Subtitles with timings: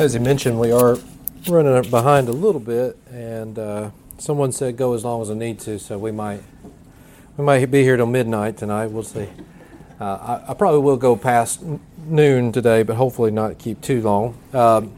[0.00, 0.96] As he mentioned, we are
[1.46, 5.60] running behind a little bit, and uh, someone said go as long as I need
[5.60, 6.42] to, so we might
[7.36, 8.86] we might be here till midnight tonight.
[8.86, 9.28] We'll see.
[10.00, 11.62] Uh, I, I, probably will go past
[12.06, 14.38] noon today, but hopefully not keep too long.
[14.54, 14.94] Um,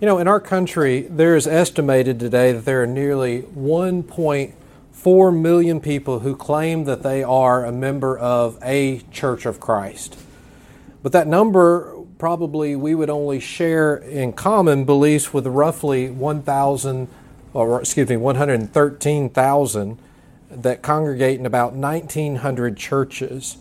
[0.00, 5.80] you know, in our country, there is estimated today that there are nearly 1.4 million
[5.80, 10.18] people who claim that they are a member of a Church of Christ.
[11.04, 17.08] But that number probably we would only share in common beliefs with roughly 1,000,
[17.54, 19.98] or excuse me, 113,000
[20.50, 23.56] that congregate in about 1,900 churches.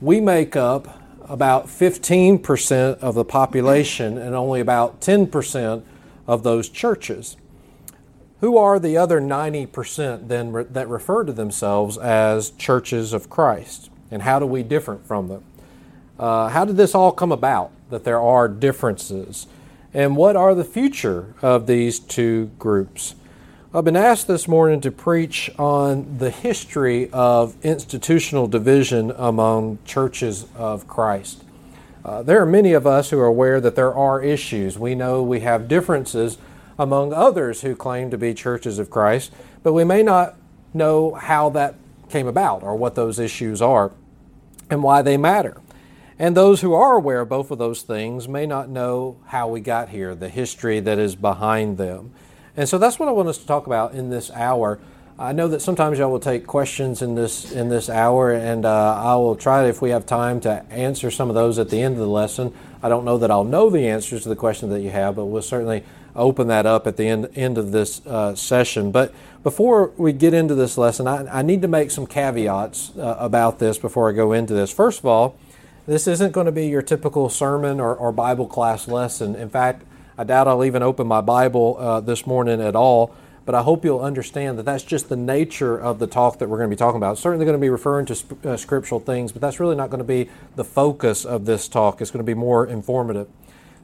[0.00, 5.82] We make up about 15% of the population and only about 10%
[6.26, 7.36] of those churches.
[8.40, 13.90] Who are the other 90% then that refer to themselves as churches of Christ?
[14.10, 15.44] And how do we differ from them?
[16.18, 17.72] Uh, how did this all come about?
[17.90, 19.46] That there are differences.
[19.92, 23.14] And what are the future of these two groups?
[23.72, 30.46] I've been asked this morning to preach on the history of institutional division among churches
[30.56, 31.44] of Christ.
[32.04, 34.78] Uh, there are many of us who are aware that there are issues.
[34.78, 36.38] We know we have differences
[36.78, 40.36] among others who claim to be churches of Christ, but we may not
[40.72, 41.74] know how that
[42.08, 43.92] came about or what those issues are
[44.68, 45.60] and why they matter.
[46.20, 49.60] And those who are aware of both of those things may not know how we
[49.60, 52.12] got here, the history that is behind them.
[52.54, 54.78] And so that's what I want us to talk about in this hour.
[55.18, 59.00] I know that sometimes y'all will take questions in this in this hour, and uh,
[59.02, 61.94] I will try, if we have time, to answer some of those at the end
[61.94, 62.52] of the lesson.
[62.82, 65.24] I don't know that I'll know the answers to the questions that you have, but
[65.24, 65.84] we'll certainly
[66.14, 68.92] open that up at the end end of this uh, session.
[68.92, 73.16] But before we get into this lesson, I, I need to make some caveats uh,
[73.18, 74.70] about this before I go into this.
[74.70, 75.38] First of all.
[75.86, 79.34] This isn't going to be your typical sermon or, or Bible class lesson.
[79.34, 79.82] In fact,
[80.18, 83.14] I doubt I'll even open my Bible uh, this morning at all,
[83.46, 86.58] but I hope you'll understand that that's just the nature of the talk that we're
[86.58, 87.12] going to be talking about.
[87.12, 89.88] It's certainly going to be referring to sp- uh, scriptural things, but that's really not
[89.88, 92.02] going to be the focus of this talk.
[92.02, 93.28] It's going to be more informative.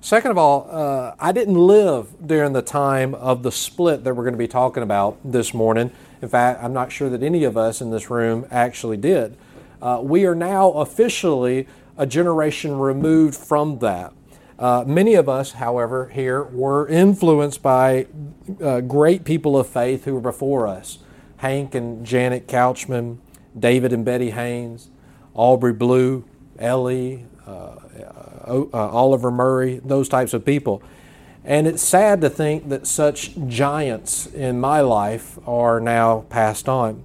[0.03, 4.25] Second of all, uh, I didn't live during the time of the split that we're
[4.25, 5.91] going to be talking about this morning.
[6.21, 9.37] In fact, I'm not sure that any of us in this room actually did.
[9.81, 11.67] Uh, we are now officially
[11.97, 14.13] a generation removed from that.
[14.59, 18.07] Uh, many of us, however, here were influenced by
[18.63, 20.99] uh, great people of faith who were before us
[21.39, 23.19] Hank and Janet Couchman,
[23.59, 24.89] David and Betty Haynes,
[25.35, 26.25] Aubrey Blue,
[26.59, 30.83] Ellie, uh, uh, uh, Oliver Murray, those types of people.
[31.45, 37.05] And it's sad to think that such giants in my life are now passed on.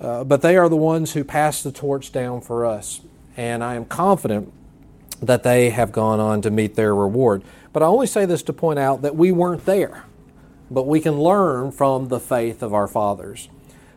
[0.00, 3.02] Uh, but they are the ones who passed the torch down for us
[3.36, 4.52] and I am confident
[5.22, 7.42] that they have gone on to meet their reward.
[7.72, 10.04] But I only say this to point out that we weren't there,
[10.70, 13.48] but we can learn from the faith of our fathers.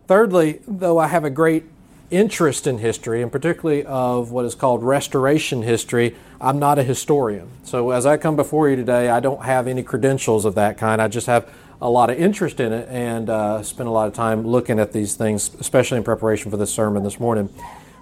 [0.08, 1.64] Thirdly, though I have a great
[2.12, 7.50] interest in history, and particularly of what is called restoration history, I'm not a historian.
[7.64, 11.02] So as I come before you today, I don't have any credentials of that kind.
[11.02, 11.50] I just have
[11.82, 14.94] a lot of interest in it and uh, spend a lot of time looking at
[14.94, 17.50] these things, especially in preparation for this sermon this morning.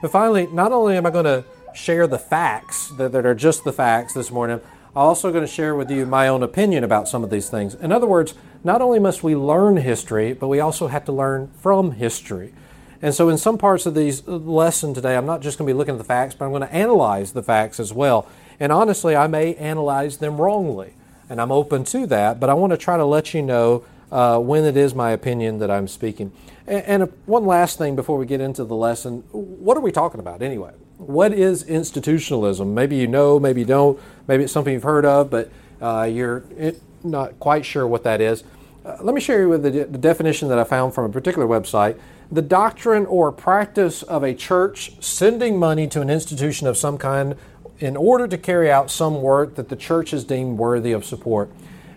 [0.01, 3.63] But finally, not only am I going to share the facts that, that are just
[3.63, 4.59] the facts this morning,
[4.93, 7.75] I'm also going to share with you my own opinion about some of these things.
[7.75, 11.51] In other words, not only must we learn history, but we also have to learn
[11.55, 12.53] from history.
[13.01, 15.73] And so, in some parts of these uh, lesson today, I'm not just going to
[15.73, 18.27] be looking at the facts, but I'm going to analyze the facts as well.
[18.59, 20.93] And honestly, I may analyze them wrongly,
[21.27, 22.39] and I'm open to that.
[22.39, 25.57] But I want to try to let you know uh, when it is my opinion
[25.59, 26.31] that I'm speaking.
[26.67, 30.19] And, and one last thing before we get into the lesson what are we talking
[30.19, 30.71] about anyway?
[30.97, 32.73] What is institutionalism?
[32.73, 35.51] Maybe you know, maybe you don't, maybe it's something you've heard of, but
[35.81, 36.43] uh, you're
[37.03, 38.43] not quite sure what that is.
[38.85, 41.47] Uh, let me share you with the, the definition that I found from a particular
[41.47, 41.99] website.
[42.31, 47.35] The doctrine or practice of a church sending money to an institution of some kind
[47.79, 51.49] in order to carry out some work that the church is deemed worthy of support.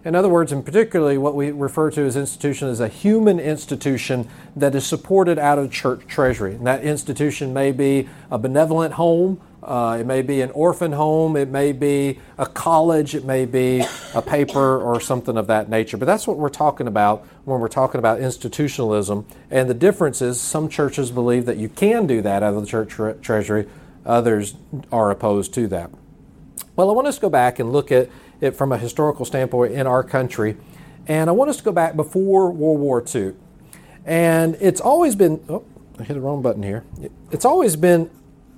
[0.05, 4.29] In other words, and particularly what we refer to as institution is a human institution
[4.55, 6.55] that is supported out of church treasury.
[6.55, 11.37] And that institution may be a benevolent home, uh, it may be an orphan home,
[11.39, 13.83] it may be a college, it may be
[14.15, 15.97] a paper or something of that nature.
[15.97, 19.25] But that's what we're talking about when we're talking about institutionalism.
[19.51, 22.67] And the difference is some churches believe that you can do that out of the
[22.67, 23.67] church tre- treasury,
[24.05, 24.55] others
[24.93, 25.91] are opposed to that.
[26.77, 28.11] Well, I want us to go back and look at
[28.41, 30.57] it from a historical standpoint in our country.
[31.07, 33.35] And I want us to go back before World War II.
[34.05, 35.65] And it's always been, oh,
[35.99, 36.85] I hit the wrong button here.
[37.31, 38.11] It's always been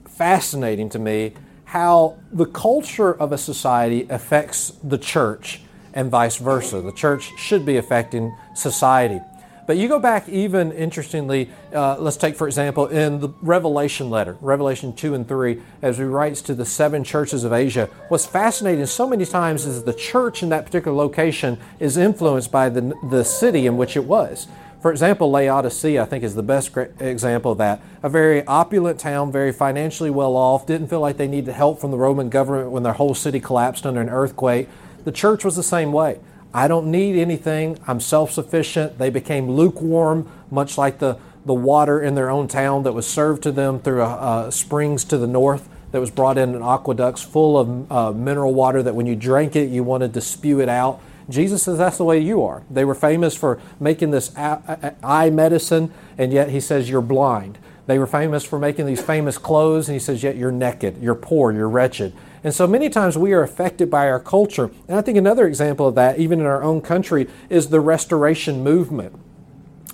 [0.09, 1.35] fascinating to me
[1.67, 5.61] how the culture of a society affects the church
[5.93, 6.81] and vice versa.
[6.81, 9.21] The church should be affecting society.
[9.67, 14.37] But you go back even interestingly, uh, let's take for example in the Revelation letter,
[14.41, 17.87] Revelation 2 and 3, as he writes to the seven churches of Asia.
[18.09, 22.69] What's fascinating so many times is the church in that particular location is influenced by
[22.69, 24.47] the, the city in which it was.
[24.81, 27.81] For example, Laodicea, I think, is the best example of that.
[28.05, 31.91] A very opulent town, very financially well off, didn't feel like they needed help from
[31.91, 34.69] the Roman government when their whole city collapsed under an earthquake.
[35.05, 36.21] The church was the same way.
[36.57, 37.79] I don't need anything.
[37.87, 38.97] I'm self sufficient.
[38.97, 43.43] They became lukewarm, much like the, the water in their own town that was served
[43.43, 47.23] to them through a, a springs to the north that was brought in in aqueducts
[47.23, 50.71] full of uh, mineral water that when you drank it, you wanted to spew it
[50.71, 50.99] out.
[51.29, 52.63] Jesus says that's the way you are.
[52.71, 57.59] They were famous for making this eye medicine, and yet he says you're blind.
[57.87, 61.15] They were famous for making these famous clothes, and he says, yet you're naked, you're
[61.15, 62.13] poor, you're wretched.
[62.45, 64.71] And so many times we are affected by our culture.
[64.89, 68.63] And I think another example of that, even in our own country, is the restoration
[68.63, 69.15] movement.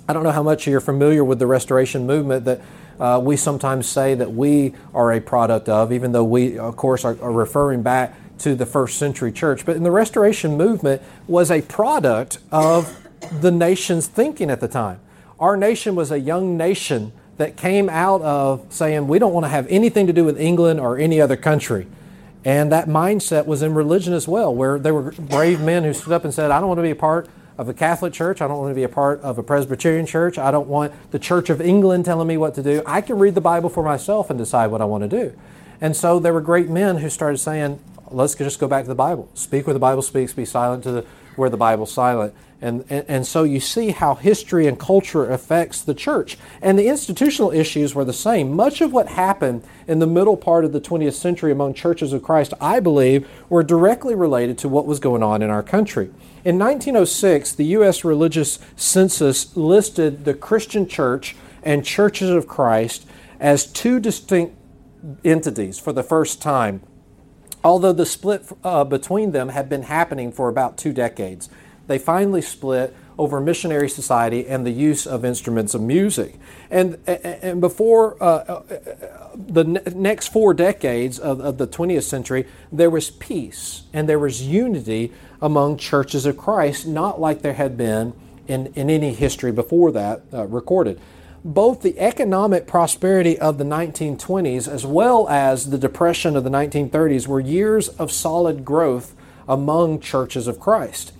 [0.07, 2.61] I don't know how much you're familiar with the restoration movement that
[2.99, 7.05] uh, we sometimes say that we are a product of, even though we, of course,
[7.05, 9.65] are, are referring back to the first century church.
[9.65, 13.07] But in the restoration movement was a product of
[13.41, 14.99] the nation's thinking at the time.
[15.39, 19.49] Our nation was a young nation that came out of saying we don't want to
[19.49, 21.87] have anything to do with England or any other country.
[22.45, 26.11] And that mindset was in religion as well, where there were brave men who stood
[26.11, 28.41] up and said, I don't want to be a part of a Catholic church.
[28.41, 30.37] I don't want to be a part of a Presbyterian church.
[30.37, 32.81] I don't want the Church of England telling me what to do.
[32.85, 35.33] I can read the Bible for myself and decide what I want to do.
[35.79, 37.79] And so there were great men who started saying,
[38.09, 39.29] let's just go back to the Bible.
[39.33, 41.05] Speak where the Bible speaks, be silent to the,
[41.35, 42.33] where the Bible's silent.
[42.63, 46.37] And, and, and, so you see how history and culture affects the church.
[46.61, 48.55] And the institutional issues were the same.
[48.55, 52.23] Much of what happened in the middle part of the 20th century among churches of
[52.23, 56.05] Christ, I believe, were directly related to what was going on in our country.
[56.45, 58.05] In 1906, the U.S.
[58.05, 63.05] Religious Census listed the Christian church and churches of Christ
[63.41, 64.55] as two distinct
[65.25, 66.81] entities for the first time,
[67.61, 71.49] although the split uh, between them had been happening for about two decades
[71.87, 76.35] they finally split over missionary society and the use of instruments of music.
[76.71, 78.63] And, and before uh, uh
[79.35, 84.43] the next four decades of, of, the 20th century, there was peace and there was
[84.43, 88.13] unity among churches of Christ, not like there had been
[88.47, 90.99] in, in any history before that uh, recorded.
[91.43, 97.27] Both the economic prosperity of the 1920s as well as the depression of the 1930s
[97.27, 99.15] were years of solid growth
[99.47, 101.12] among churches of Christ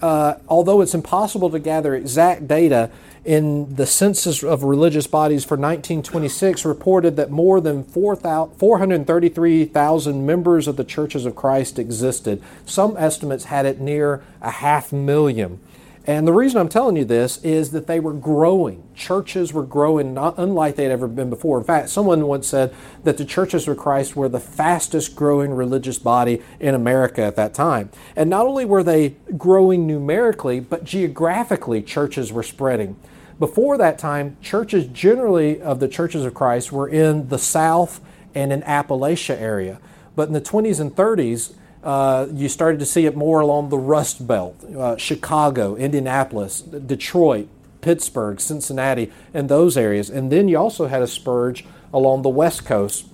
[0.00, 2.90] uh, although it's impossible to gather exact data,
[3.24, 10.76] in the census of religious bodies for 1926 reported that more than 433,000 members of
[10.76, 12.42] the churches of Christ existed.
[12.64, 15.60] Some estimates had it near a half million.
[16.08, 18.82] And the reason I'm telling you this is that they were growing.
[18.94, 21.58] Churches were growing not unlike they'd ever been before.
[21.58, 22.74] In fact, someone once said
[23.04, 27.52] that the churches of Christ were the fastest growing religious body in America at that
[27.52, 27.90] time.
[28.16, 32.96] And not only were they growing numerically, but geographically, churches were spreading.
[33.38, 38.00] Before that time, churches generally of the churches of Christ were in the South
[38.34, 39.78] and in Appalachia area.
[40.16, 41.52] But in the 20s and 30s,
[41.88, 47.48] uh, you started to see it more along the Rust Belt, uh, Chicago, Indianapolis, Detroit,
[47.80, 50.10] Pittsburgh, Cincinnati, and those areas.
[50.10, 53.06] And then you also had a spurge along the West Coast,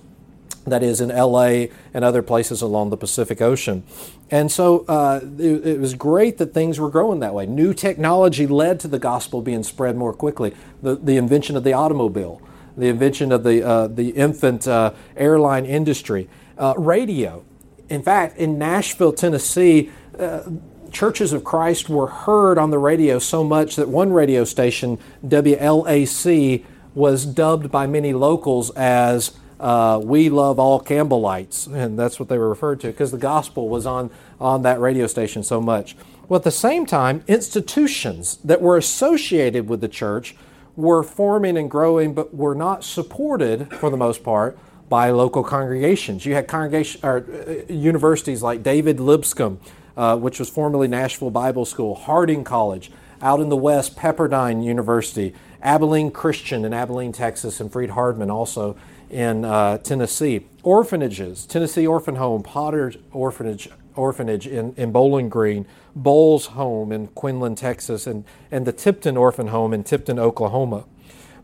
[0.65, 3.83] that is in LA and other places along the Pacific Ocean.
[4.29, 7.45] And so uh, it, it, was great that things were growing that way.
[7.45, 10.55] New technology led to the gospel being spread more quickly.
[10.81, 12.41] The, the invention of the automobile,
[12.75, 16.27] the invention of the, uh, the infant uh, airline industry,
[16.57, 17.45] uh, radio
[17.89, 20.43] in fact, in Nashville, Tennessee, uh,
[20.91, 26.63] churches of Christ were heard on the radio so much that one radio station, WLAC,
[26.93, 32.37] was dubbed by many locals as uh, "We Love All Campbellites," and that's what they
[32.37, 35.95] were referred to because the gospel was on on that radio station so much.
[36.27, 40.35] Well, at the same time, institutions that were associated with the church
[40.75, 44.57] were forming and growing, but were not supported for the most part
[44.89, 46.25] by local congregations.
[46.25, 49.59] You had congregation or uh, universities like David Lipscomb,
[49.97, 55.33] uh, which was formerly Nashville Bible School, Harding College, out in the West, Pepperdine University,
[55.61, 58.77] Abilene Christian in Abilene, Texas, and Freed Hardeman also
[59.09, 60.45] in uh, Tennessee.
[60.63, 65.65] Orphanages, Tennessee Orphan Home, Potter's Orphanage, Orphanage in, in Bowling Green,
[65.95, 70.85] Boles Home in Quinlan, Texas, and, and the Tipton Orphan Home in Tipton, Oklahoma.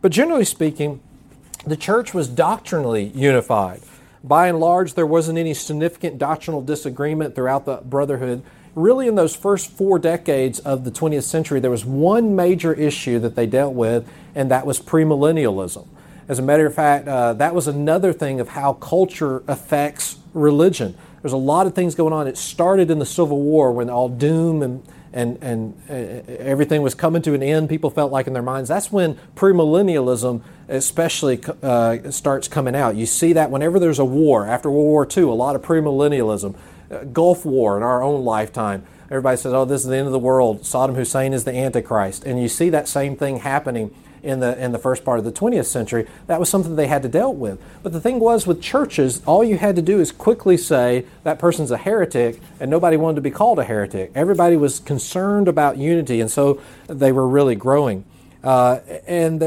[0.01, 1.01] But generally speaking,
[1.65, 3.81] the church was doctrinally unified.
[4.23, 8.43] By and large, there wasn't any significant doctrinal disagreement throughout the brotherhood.
[8.73, 13.19] really in those first four decades of the 20th century, there was one major issue
[13.19, 15.85] that they dealt with, and that was premillennialism.
[16.29, 20.95] As a matter of fact, uh, that was another thing of how culture affects religion.
[21.21, 22.27] There's a lot of things going on.
[22.27, 25.93] It started in the Civil War when all doom and and, and uh,
[26.39, 28.69] everything was coming to an end, people felt like in their minds.
[28.69, 30.41] That's when premillennialism,
[30.71, 32.95] especially, uh, starts coming out.
[32.95, 36.55] You see that whenever there's a war, after World War II, a lot of premillennialism.
[36.89, 38.85] Uh, Gulf War in our own lifetime.
[39.09, 40.61] Everybody says, oh, this is the end of the world.
[40.61, 42.23] Saddam Hussein is the Antichrist.
[42.23, 45.31] And you see that same thing happening in the in the first part of the
[45.31, 46.07] 20th century.
[46.27, 47.59] That was something they had to deal with.
[47.83, 51.39] But the thing was with churches, all you had to do is quickly say that
[51.39, 54.11] person's a heretic, and nobody wanted to be called a heretic.
[54.15, 58.05] Everybody was concerned about unity, and so they were really growing.
[58.43, 59.41] Uh, and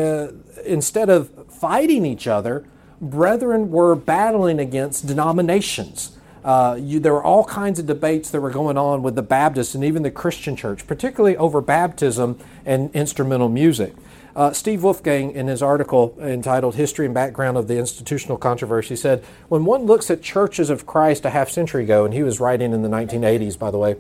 [0.65, 2.65] instead of fighting each other,
[3.01, 6.17] brethren were battling against denominations.
[6.45, 9.75] Uh, you, there were all kinds of debates that were going on with the Baptists
[9.75, 13.95] and even the Christian church, particularly over baptism and instrumental music.
[14.37, 19.25] Uh, Steve Wolfgang, in his article entitled History and Background of the Institutional Controversy, said
[19.49, 22.73] when one looks at churches of Christ a half century ago, and he was writing
[22.73, 23.95] in the 1980s, by the way,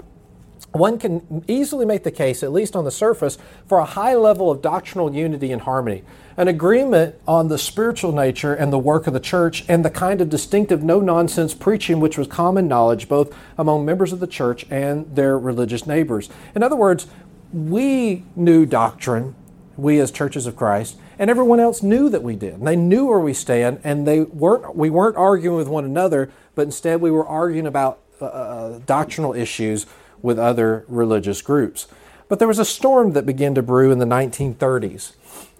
[0.74, 4.50] one can easily make the case, at least on the surface, for a high level
[4.50, 6.02] of doctrinal unity and harmony,
[6.36, 10.20] an agreement on the spiritual nature and the work of the church, and the kind
[10.20, 14.66] of distinctive no nonsense preaching which was common knowledge both among members of the church
[14.68, 16.28] and their religious neighbors.
[16.56, 17.06] In other words,
[17.52, 19.36] we knew doctrine,
[19.76, 22.54] we as churches of Christ, and everyone else knew that we did.
[22.54, 24.74] And they knew where we stand, and they weren't.
[24.74, 29.34] We weren't arguing with one another, but instead we were arguing about uh, uh doctrinal
[29.34, 29.86] issues
[30.24, 31.86] with other religious groups.
[32.28, 35.12] But there was a storm that began to brew in the 1930s.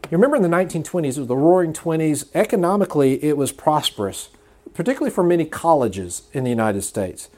[0.05, 2.25] You remember in the 1920s, it was the Roaring Twenties.
[2.35, 4.31] Economically, it was prosperous,
[4.73, 7.29] particularly for many colleges in the United States.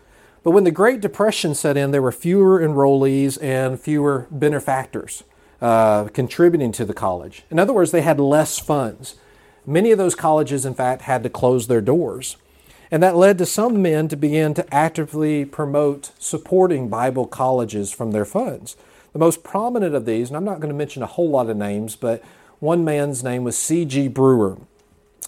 [0.45, 5.25] But when the Great Depression set in, there were fewer enrollees and fewer benefactors
[5.61, 7.43] uh, contributing to the college.
[7.51, 9.17] In other words, they had less funds.
[9.67, 12.37] Many of those colleges, in fact, had to close their doors.
[12.91, 18.13] And that led to some men to begin to actively promote supporting Bible colleges from
[18.13, 18.77] their funds.
[19.13, 21.57] The most prominent of these, and I'm not going to mention a whole lot of
[21.57, 22.23] names, but
[22.61, 24.09] one man's name was C.G.
[24.09, 24.59] Brewer.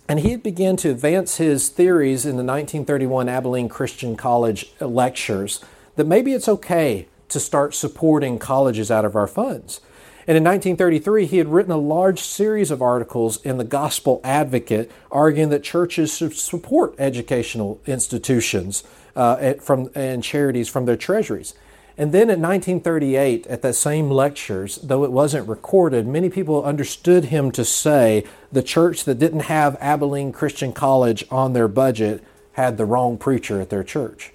[0.09, 5.63] And he began to advance his theories in the 1931 Abilene Christian College lectures
[5.97, 9.81] that maybe it's okay to start supporting colleges out of our funds.
[10.29, 14.91] And in 1933, he had written a large series of articles in the Gospel Advocate
[15.11, 18.85] arguing that churches should support educational institutions
[19.17, 21.55] uh, from, and charities from their treasuries.
[21.97, 27.25] And then in 1938, at the same lectures, though it wasn't recorded, many people understood
[27.25, 32.77] him to say the church that didn't have Abilene Christian College on their budget had
[32.77, 34.35] the wrong preacher at their church.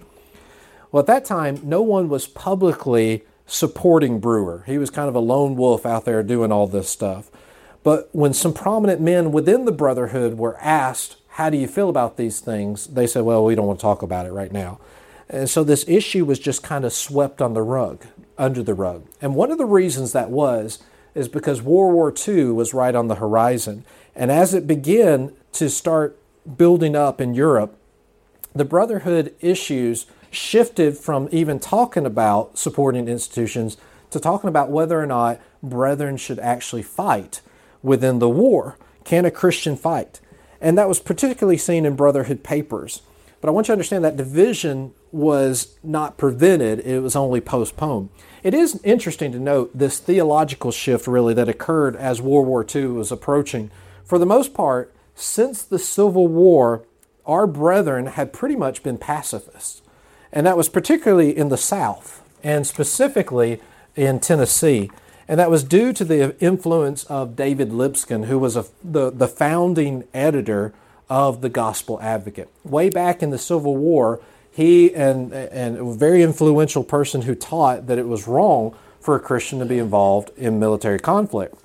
[0.91, 4.63] Well, at that time, no one was publicly supporting Brewer.
[4.65, 7.29] He was kind of a lone wolf out there doing all this stuff.
[7.83, 12.17] But when some prominent men within the Brotherhood were asked, How do you feel about
[12.17, 12.87] these things?
[12.87, 14.79] they said, Well, we don't want to talk about it right now.
[15.29, 18.05] And so this issue was just kind of swept on the rug,
[18.37, 19.05] under the rug.
[19.21, 20.79] And one of the reasons that was
[21.15, 23.85] is because World War II was right on the horizon.
[24.15, 26.17] And as it began to start
[26.57, 27.77] building up in Europe,
[28.53, 33.77] the Brotherhood issues shifted from even talking about supporting institutions
[34.11, 37.41] to talking about whether or not brethren should actually fight
[37.81, 38.77] within the war.
[39.03, 40.19] Can a Christian fight?
[40.61, 43.01] And that was particularly seen in Brotherhood papers.
[43.41, 48.09] But I want you to understand that division was not prevented, it was only postponed.
[48.41, 52.87] It is interesting to note this theological shift, really, that occurred as World War II
[52.87, 53.69] was approaching.
[54.05, 56.85] For the most part, since the Civil War,
[57.25, 59.82] our brethren had pretty much been pacifists.
[60.33, 63.61] And that was particularly in the South and specifically
[63.95, 64.89] in Tennessee.
[65.27, 69.27] And that was due to the influence of David Lipscomb, who was a, the, the
[69.27, 70.73] founding editor
[71.09, 72.49] of the Gospel Advocate.
[72.63, 74.19] Way back in the Civil War,
[74.51, 79.19] he and, and a very influential person who taught that it was wrong for a
[79.19, 81.55] Christian to be involved in military conflict.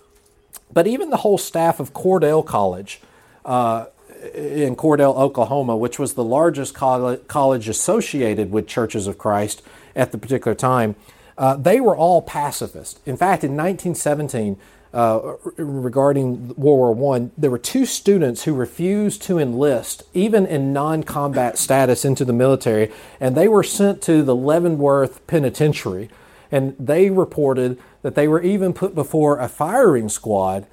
[0.73, 3.01] But even the whole staff of Cordell College
[3.45, 3.87] uh,
[4.35, 9.63] in Cordell, Oklahoma, which was the largest college associated with Churches of Christ
[9.95, 10.97] at the particular time,
[11.37, 13.01] uh, they were all pacifist.
[13.07, 14.57] In fact, in 1917,
[14.93, 20.73] uh, regarding World War I, there were two students who refused to enlist, even in
[20.73, 26.09] non combat status, into the military, and they were sent to the Leavenworth Penitentiary.
[26.51, 30.67] And they reported that they were even put before a firing squad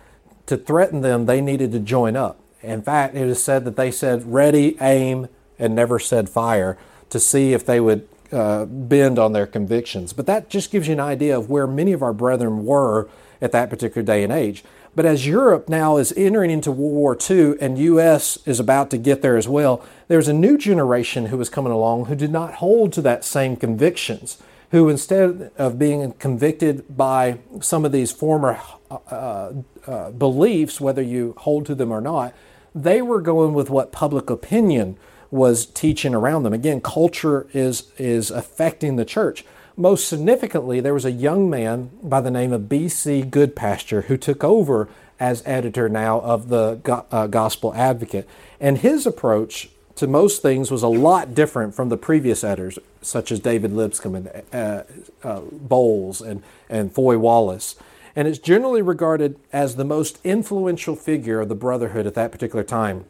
[0.45, 2.39] to threaten them they needed to join up.
[2.65, 6.77] In fact, it is said that they said ready, aim, and never said fire
[7.09, 10.11] to see if they would uh, bend on their convictions.
[10.13, 13.07] But that just gives you an idea of where many of our brethren were
[13.41, 14.63] at that particular day and age.
[14.95, 18.37] But as Europe now is entering into World War II and U.S.
[18.45, 22.05] is about to get there as well, there's a new generation who is coming along
[22.05, 24.41] who did not hold to that same convictions,
[24.71, 29.51] who instead of being convicted by some of these former uh,
[29.85, 32.33] uh, beliefs, whether you hold to them or not,
[32.75, 34.97] they were going with what public opinion
[35.31, 36.53] was teaching around them.
[36.53, 39.45] Again, culture is is affecting the church.
[39.77, 43.23] Most significantly, there was a young man by the name of B.C.
[43.23, 44.87] Goodpasture who took over
[45.19, 46.79] as editor now of the
[47.11, 48.27] uh, Gospel Advocate.
[48.59, 53.31] And his approach to most things was a lot different from the previous editors, such
[53.31, 54.83] as David Lipscomb and uh,
[55.23, 57.75] uh, Boles and, and Foy Wallace.
[58.15, 62.63] And it's generally regarded as the most influential figure of the Brotherhood at that particular
[62.63, 63.05] time.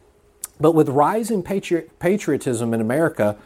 [0.60, 3.36] But with rising patri- patriotism in America,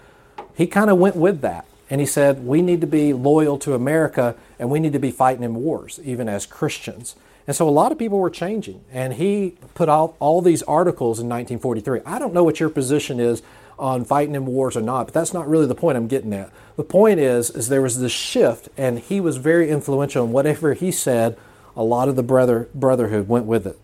[0.54, 1.66] he kind of went with that.
[1.90, 5.10] And he said, we need to be loyal to America and we need to be
[5.10, 7.16] fighting in wars, even as Christians.
[7.46, 8.84] And so a lot of people were changing.
[8.92, 12.00] And he put out all these articles in 1943.
[12.06, 13.42] I don't know what your position is
[13.76, 16.52] on fighting in wars or not, but that's not really the point I'm getting at.
[16.76, 20.74] The point is, is there was this shift, and he was very influential, in whatever
[20.74, 21.36] he said,
[21.76, 23.78] a lot of the brother brotherhood went with it.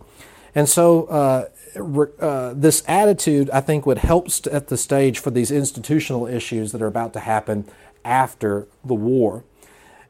[0.55, 1.49] And so uh,
[2.21, 6.81] uh, this attitude, I think, would help set the stage for these institutional issues that
[6.81, 7.66] are about to happen
[8.05, 9.45] after the war.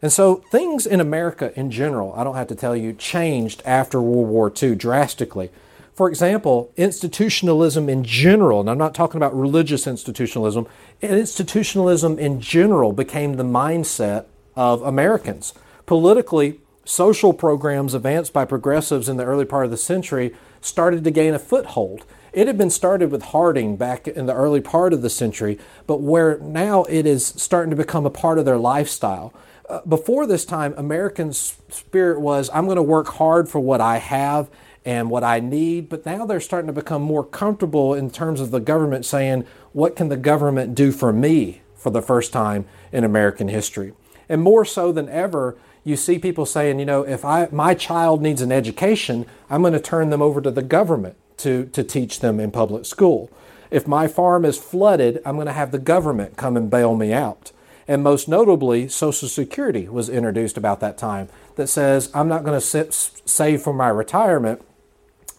[0.02, 4.00] And so things in America in general, I don't have to tell you, changed after
[4.00, 5.50] World War II drastically.
[5.95, 10.66] For example, institutionalism in general, and I'm not talking about religious institutionalism,
[11.00, 15.54] institutionalism in general became the mindset of Americans.
[15.87, 21.11] Politically, social programs advanced by progressives in the early part of the century started to
[21.11, 22.07] gain a foothold.
[22.33, 26.00] It had been started with Harding back in the early part of the century, but
[26.00, 29.35] where now it is starting to become a part of their lifestyle.
[29.69, 33.99] Uh, before this time, American spirit was I'm going to work hard for what I
[33.99, 34.49] have
[34.85, 38.53] and what I need, but now they're starting to become more comfortable in terms of
[38.53, 43.03] the government saying, What can the government do for me for the first time in
[43.03, 43.92] American history?
[44.29, 48.20] And more so than ever, you see people saying, you know, if I, my child
[48.20, 52.18] needs an education, I'm going to turn them over to the government to, to teach
[52.18, 53.31] them in public school.
[53.70, 57.12] If my farm is flooded, I'm going to have the government come and bail me
[57.12, 57.53] out.
[57.87, 62.61] And most notably, Social Security was introduced about that time that says, I'm not going
[62.61, 64.62] to save for my retirement.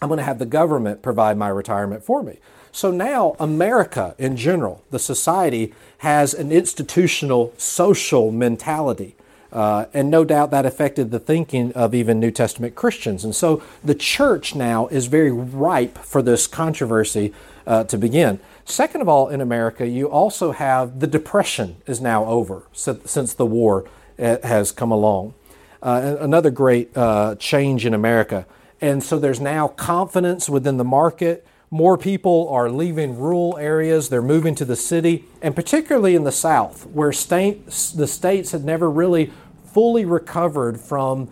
[0.02, 2.40] I'm going to have the government provide my retirement for me.
[2.72, 9.18] So now, America in general, the society, has an institutional social mentality
[9.52, 13.24] uh, and no doubt that affected the thinking of even New Testament Christians.
[13.24, 17.34] And so the church now is very ripe for this controversy
[17.66, 18.40] uh, to begin.
[18.66, 23.46] Second of all, in America, you also have the Depression is now over since the
[23.46, 23.86] war
[24.20, 25.34] uh, has come along.
[25.82, 28.46] Uh, another great uh, change in America.
[28.82, 31.46] And so there's now confidence within the market.
[31.70, 36.32] More people are leaving rural areas, they're moving to the city, and particularly in the
[36.32, 39.34] South, where state, the states had never really
[39.74, 41.30] fully recovered from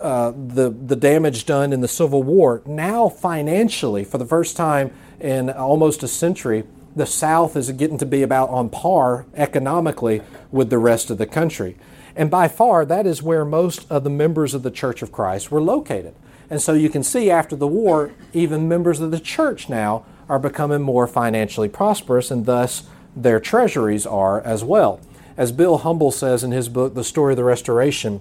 [0.00, 2.62] uh, the, the damage done in the Civil War.
[2.66, 6.64] Now, financially, for the first time in almost a century,
[6.96, 11.26] the South is getting to be about on par economically with the rest of the
[11.26, 11.76] country.
[12.16, 15.50] And by far, that is where most of the members of the Church of Christ
[15.50, 16.14] were located.
[16.50, 20.38] And so you can see after the war, even members of the church now are
[20.38, 22.84] becoming more financially prosperous, and thus
[23.16, 25.00] their treasuries are as well.
[25.36, 28.20] As Bill Humble says in his book, The Story of the Restoration,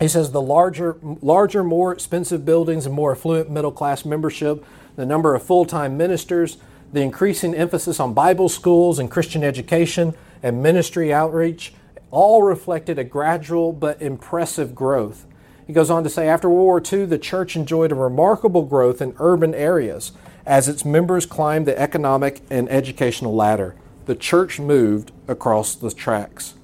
[0.00, 5.06] he says the larger, larger, more expensive buildings and more affluent middle class membership, the
[5.06, 6.58] number of full time ministers,
[6.92, 11.74] the increasing emphasis on Bible schools and Christian education and ministry outreach,
[12.10, 15.26] all reflected a gradual but impressive growth.
[15.68, 19.02] He goes on to say after World War II, the church enjoyed a remarkable growth
[19.02, 20.12] in urban areas
[20.46, 23.76] as its members climbed the economic and educational ladder.
[24.06, 26.54] The church moved across the tracks.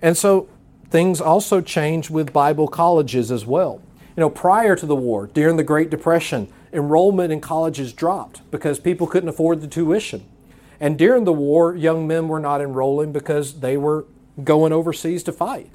[0.00, 0.48] And so
[0.88, 3.82] things also changed with Bible colleges as well.
[4.16, 8.80] You know, prior to the war, during the Great Depression, enrollment in colleges dropped because
[8.80, 10.24] people couldn't afford the tuition.
[10.80, 14.06] And during the war, young men were not enrolling because they were
[14.42, 15.70] going overseas to fight.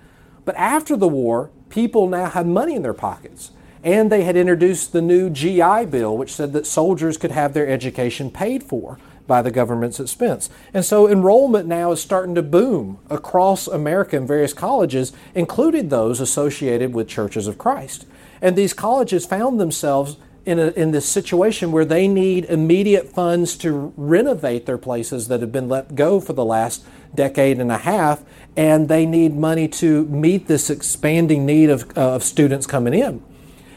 [0.47, 3.51] But after the war, people now had money in their pockets.
[3.83, 7.67] And they had introduced the new GI Bill, which said that soldiers could have their
[7.67, 10.49] education paid for by the government's expense.
[10.73, 16.21] And so enrollment now is starting to boom across America in various colleges, including those
[16.21, 18.05] associated with churches of Christ.
[18.41, 23.57] And these colleges found themselves in, a, in this situation where they need immediate funds
[23.57, 26.85] to renovate their places that have been let go for the last
[27.17, 28.23] decade and a half,
[28.55, 33.21] and they need money to meet this expanding need of, uh, of students coming in.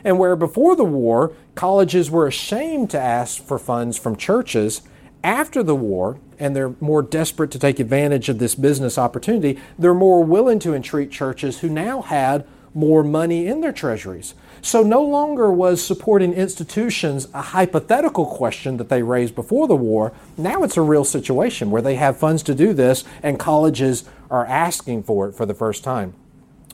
[0.05, 4.83] And where before the war, colleges were ashamed to ask for funds from churches,
[5.22, 9.92] after the war, and they're more desperate to take advantage of this business opportunity, they're
[9.92, 14.35] more willing to entreat churches who now had more money in their treasuries.
[14.62, 20.12] So no longer was supporting institutions a hypothetical question that they raised before the war.
[20.37, 24.46] Now it's a real situation where they have funds to do this and colleges are
[24.46, 26.14] asking for it for the first time.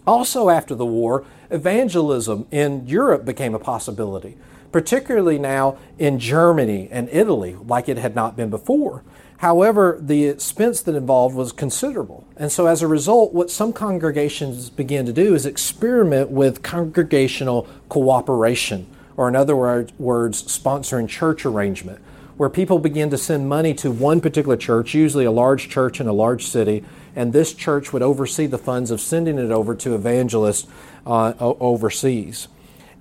[0.07, 4.37] Also, after the war, evangelism in Europe became a possibility,
[4.71, 9.03] particularly now in Germany and Italy, like it had not been before.
[9.39, 12.27] However, the expense that involved was considerable.
[12.37, 17.69] And so, as a result, what some congregations began to do is experiment with congregational
[17.89, 22.01] cooperation, or in other words, sponsoring church arrangement,
[22.39, 26.07] where people begin to send money to one particular church, usually a large church in
[26.07, 29.95] a large city, and this church would oversee the funds of sending it over to
[29.95, 30.67] evangelists
[31.07, 32.49] uh, overseas.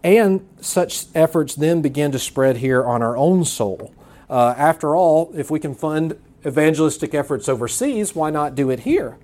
[0.03, 3.91] And such efforts then begin to spread here on our own soul.
[4.29, 9.17] Uh, after all, if we can fund evangelistic efforts overseas, why not do it here?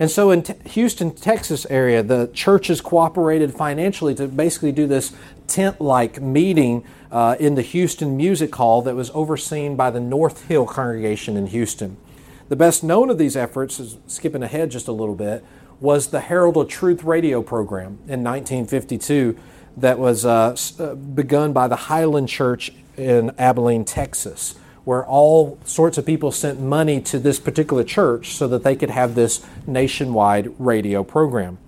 [0.00, 5.12] And so in Houston, Texas area, the churches cooperated financially to basically do this
[5.48, 10.66] tent-like meeting uh, in the Houston Music Hall that was overseen by the North Hill
[10.66, 11.96] congregation in Houston.
[12.48, 15.44] The best known of these efforts, is skipping ahead just a little bit,
[15.80, 19.36] was the Herald of Truth radio program in 1952
[19.80, 24.54] that was uh, uh, begun by the Highland Church in Abilene, Texas
[24.88, 28.88] where all sorts of people sent money to this particular church so that they could
[28.88, 31.58] have this nationwide radio program.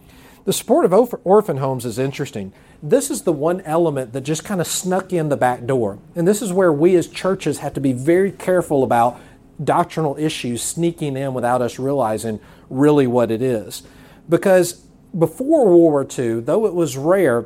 [0.47, 2.55] The support of orphan homes is interesting.
[2.83, 5.99] This is the one element that just kind of snuck in the back door.
[6.17, 9.21] And this is where we as churches have to be very careful about
[9.63, 13.83] doctrinal issues sneaking in without us realizing really what it is.
[14.31, 14.81] Because
[15.19, 17.45] before World War II, though it was rare,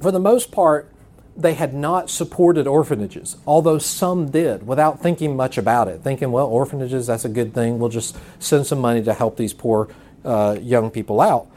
[0.00, 0.90] for the most part,
[1.36, 6.46] they had not supported orphanages, although some did without thinking much about it, thinking, well,
[6.46, 7.78] orphanages, that's a good thing.
[7.78, 9.88] We'll just send some money to help these poor
[10.24, 11.48] uh, young people out.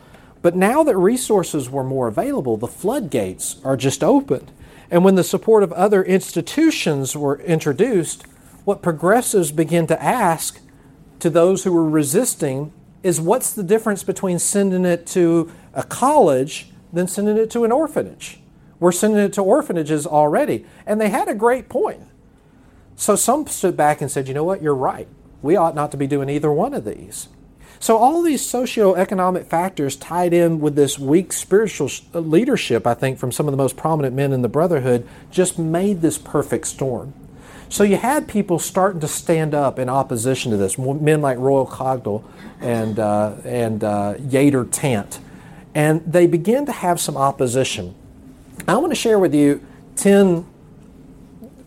[0.42, 4.52] But now that resources were more available, the floodgates are just opened.
[4.90, 8.24] And when the support of other institutions were introduced,
[8.64, 10.60] what progressives begin to ask
[11.20, 12.72] to those who were resisting
[13.04, 17.72] is what's the difference between sending it to a college than sending it to an
[17.72, 18.40] orphanage?
[18.80, 20.66] We're sending it to orphanages already.
[20.86, 22.02] And they had a great point.
[22.96, 25.08] So some stood back and said, you know what, you're right.
[25.42, 27.30] We ought not to be doing either one of these.
[27.80, 33.20] So all these socio-economic factors tied in with this weak spiritual uh, leadership, I think,
[33.20, 37.14] from some of the most prominent men in the Brotherhood, just made this perfect storm.
[37.70, 41.68] So you had people starting to stand up in opposition to this, men like Royal
[41.68, 42.24] Cogdill
[42.62, 45.20] and, uh, and uh, Yater Tant.
[45.78, 47.94] And they begin to have some opposition.
[48.68, 49.64] I want to share with you
[49.96, 50.44] 10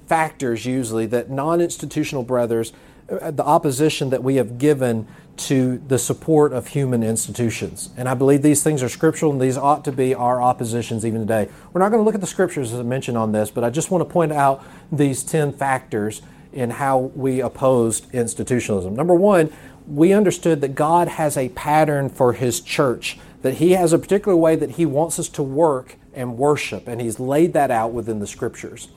[0.08, 2.72] factors usually that non institutional brothers,
[3.08, 7.90] uh, the opposition that we have given to the support of human institutions.
[7.96, 11.20] And I believe these things are scriptural and these ought to be our oppositions even
[11.20, 11.48] today.
[11.72, 13.70] We're not going to look at the scriptures as I mentioned on this, but I
[13.70, 16.20] just want to point out these 10 factors
[16.52, 18.92] in how we opposed institutionalism.
[18.92, 19.52] Number one,
[19.86, 24.36] we understood that God has a pattern for His church, that He has a particular
[24.36, 28.18] way that He wants us to work and worship, and he's laid that out within
[28.18, 28.88] the scriptures.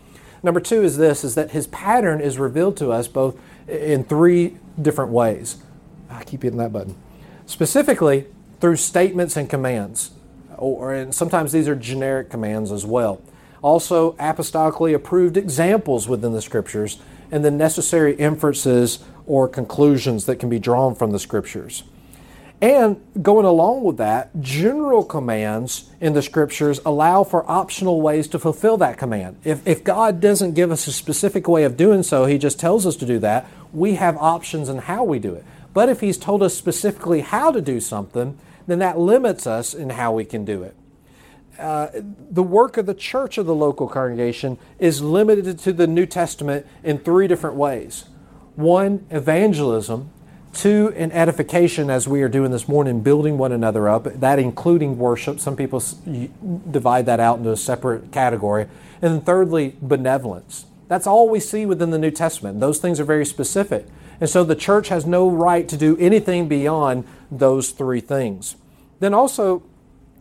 [0.42, 4.58] Number two is this is that his pattern is revealed to us both in three
[4.82, 5.58] different ways.
[6.10, 6.96] I keep hitting that button.
[7.46, 8.26] Specifically,
[8.60, 10.12] through statements and commands,
[10.58, 13.22] or and sometimes these are generic commands as well.
[13.62, 17.00] Also, apostolically approved examples within the scriptures,
[17.32, 21.84] and the necessary inferences or conclusions that can be drawn from the scriptures.
[22.64, 28.40] And going along with that, general commands in the scriptures allow for optional ways to
[28.40, 29.36] fulfill that command.
[29.44, 32.88] If, if God doesn't give us a specific way of doing so, He just tells
[32.88, 35.44] us to do that, we have options in how we do it.
[35.74, 39.90] But if He's told us specifically how to do something, then that limits us in
[39.90, 40.74] how we can do it.
[41.60, 41.90] Uh,
[42.32, 46.66] the work of the church of the local congregation is limited to the New Testament
[46.82, 48.06] in three different ways.
[48.56, 50.13] One, evangelism,
[50.54, 55.00] Two, in edification, as we are doing this morning, building one another up, that including
[55.00, 55.40] worship.
[55.40, 55.84] Some people
[56.70, 58.68] divide that out into a separate category.
[59.02, 60.68] And then thirdly, benevolence.
[60.88, 62.60] That's all we see within the New Testament.
[62.60, 63.88] Those things are very specific.
[64.22, 68.56] And so the church has no right to do anything beyond those three things.
[69.00, 69.64] Then also,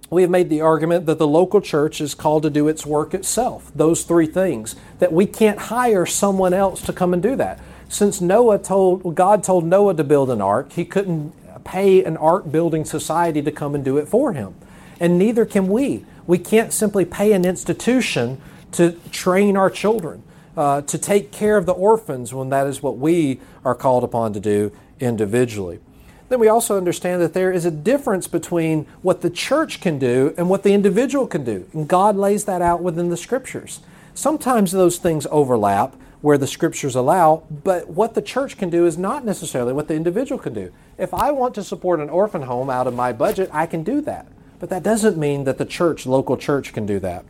[0.08, 3.12] we have made the argument that the local church is called to do its work
[3.12, 7.60] itself, those three things, that we can't hire someone else to come and do that
[7.92, 12.50] since Noah told God told Noah to build an ark, he couldn't pay an ark
[12.50, 14.54] building society to come and do it for him.
[14.98, 16.06] And neither can we.
[16.26, 18.40] We can't simply pay an institution
[18.72, 20.22] to train our children,
[20.56, 24.32] uh, to take care of the orphans when that is what we are called upon
[24.32, 25.78] to do individually.
[26.30, 30.32] Then we also understand that there is a difference between what the church can do
[30.38, 31.68] and what the individual can do.
[31.74, 33.80] And God lays that out within the scriptures.
[34.14, 38.96] Sometimes those things overlap where the scriptures allow, but what the church can do is
[38.96, 40.72] not necessarily what the individual can do.
[40.96, 44.00] If I want to support an orphan home out of my budget, I can do
[44.02, 44.26] that.
[44.60, 47.24] But that doesn't mean that the church, local church, can do that.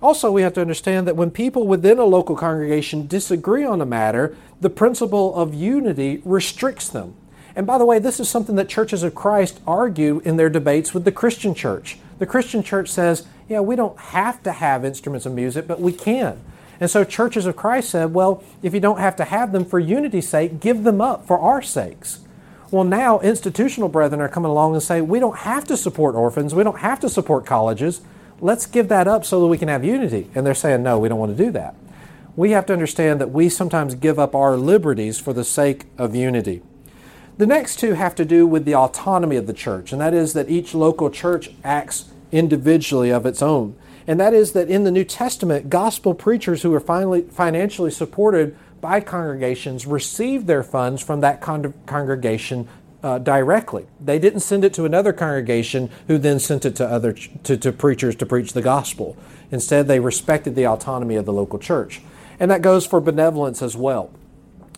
[0.00, 3.86] Also, we have to understand that when people within a local congregation disagree on a
[3.86, 7.14] matter, the principle of unity restricts them.
[7.54, 10.94] And by the way, this is something that churches of Christ argue in their debates
[10.94, 11.98] with the Christian church.
[12.18, 15.92] The Christian church says, yeah, we don't have to have instruments of music, but we
[15.92, 16.40] can.
[16.82, 19.78] And so churches of Christ said, well, if you don't have to have them for
[19.78, 22.18] unity's sake, give them up for our sakes.
[22.72, 26.56] Well, now institutional brethren are coming along and say, we don't have to support orphans,
[26.56, 28.00] we don't have to support colleges.
[28.40, 30.28] Let's give that up so that we can have unity.
[30.34, 31.76] And they're saying, no, we don't want to do that.
[32.34, 36.16] We have to understand that we sometimes give up our liberties for the sake of
[36.16, 36.62] unity.
[37.38, 40.32] The next two have to do with the autonomy of the church, and that is
[40.32, 44.90] that each local church acts individually of its own and that is that in the
[44.90, 51.20] New Testament, gospel preachers who were finally financially supported by congregations received their funds from
[51.20, 52.68] that con- congregation
[53.02, 53.86] uh, directly.
[54.00, 57.56] They didn't send it to another congregation who then sent it to other ch- to,
[57.56, 59.16] to preachers to preach the gospel.
[59.50, 62.00] Instead, they respected the autonomy of the local church,
[62.40, 64.10] and that goes for benevolence as well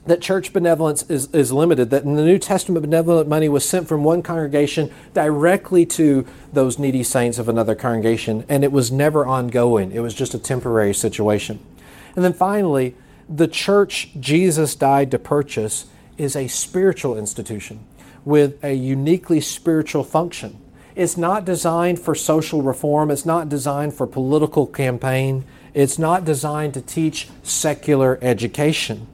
[0.07, 3.89] that church benevolence is, is limited, that in the New Testament, benevolent money was sent
[3.89, 9.25] from one congregation directly to those needy saints of another congregation, and it was never
[9.25, 9.93] ongoing.
[9.93, 11.59] It was just a temporary situation.
[12.15, 12.95] And then finally,
[13.29, 15.87] the church Jesus died to purchase
[16.19, 17.85] is a spiritual institution
[18.25, 20.61] with a uniquely spiritual function.
[20.95, 26.75] It's not designed for social reform, it's not designed for political campaign, it's not designed
[26.75, 29.09] to teach secular education.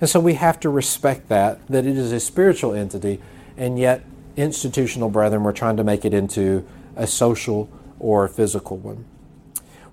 [0.00, 3.20] And so we have to respect that, that it is a spiritual entity,
[3.56, 4.04] and yet
[4.36, 9.04] institutional brethren, we're trying to make it into a social or physical one.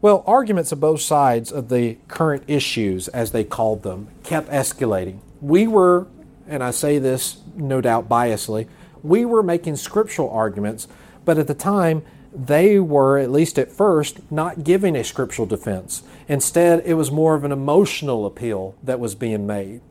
[0.02, 5.20] Well, arguments of both sides of the current issues, as they called them, kept escalating.
[5.42, 6.08] We were,
[6.46, 8.68] and I say this no doubt biasly,
[9.02, 10.88] we were making scriptural arguments,
[11.24, 16.04] but at the time, they were, at least at first, not giving a scriptural defense.
[16.28, 19.82] Instead, it was more of an emotional appeal that was being made.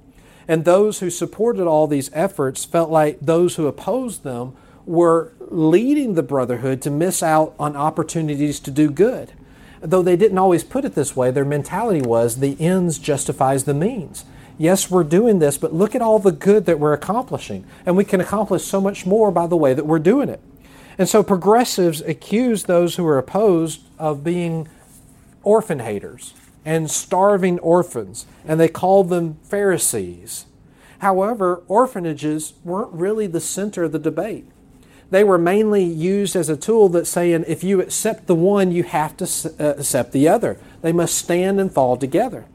[0.49, 6.15] And those who supported all these efforts felt like those who opposed them were leading
[6.15, 9.33] the brotherhood to miss out on opportunities to do good.
[9.81, 13.75] Though they didn't always put it this way, their mentality was the ends justifies the
[13.75, 14.25] means.
[14.59, 17.65] Yes, we're doing this, but look at all the good that we're accomplishing.
[17.87, 20.41] And we can accomplish so much more by the way that we're doing it.
[20.99, 24.69] And so progressives accuse those who are opposed of being
[25.43, 30.47] orphan haters and starving orphans, and they called them Pharisees.
[30.99, 34.47] However, orphanages weren't really the center of the debate.
[35.11, 38.83] They were mainly used as a tool that saying if you accept the one, you
[38.85, 39.25] have to
[39.59, 40.59] uh, accept the other.
[40.81, 42.47] They must stand and fall together.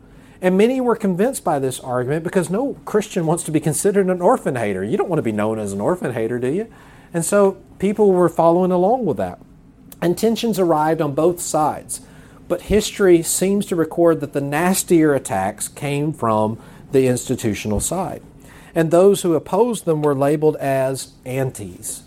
[0.41, 4.21] And many were convinced by this argument because no Christian wants to be considered an
[4.21, 4.83] orphan hater.
[4.83, 6.71] You don't want to be known as an orphan hater, do you?
[7.13, 9.39] And so people were following along with that.
[10.01, 12.01] And tensions arrived on both sides
[12.47, 16.59] but history seems to record that the nastier attacks came from
[16.91, 18.21] the institutional side.
[18.73, 22.03] And those who opposed them were labeled as antis.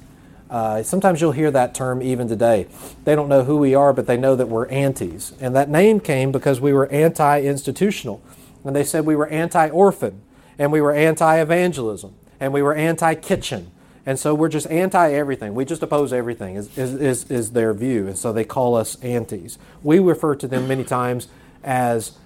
[0.49, 2.67] Uh, sometimes you'll hear that term even today.
[3.05, 5.33] They don't know who we are, but they know that we're antis.
[5.41, 8.21] And that name came because we were anti institutional.
[8.65, 10.21] And they said we were anti orphan,
[10.59, 13.71] and we were anti evangelism, and we were anti kitchen,
[14.11, 15.55] and so we're just anti everything.
[15.55, 18.09] We just oppose everything, is, is, is, is, their view.
[18.09, 19.57] And so they call us antis.
[19.85, 21.29] We refer to them many times
[21.63, 22.19] as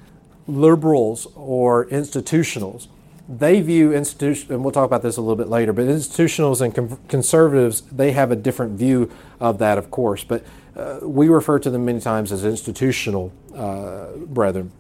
[0.47, 2.87] liberals or institutionals.
[3.29, 6.99] They view institution, and we'll talk about this a little bit later, but institutionals and
[7.07, 10.25] conservatives, they have a different view of that, of course.
[10.25, 10.43] But
[10.75, 14.73] uh, we refer to them many times as institutional uh, brethren.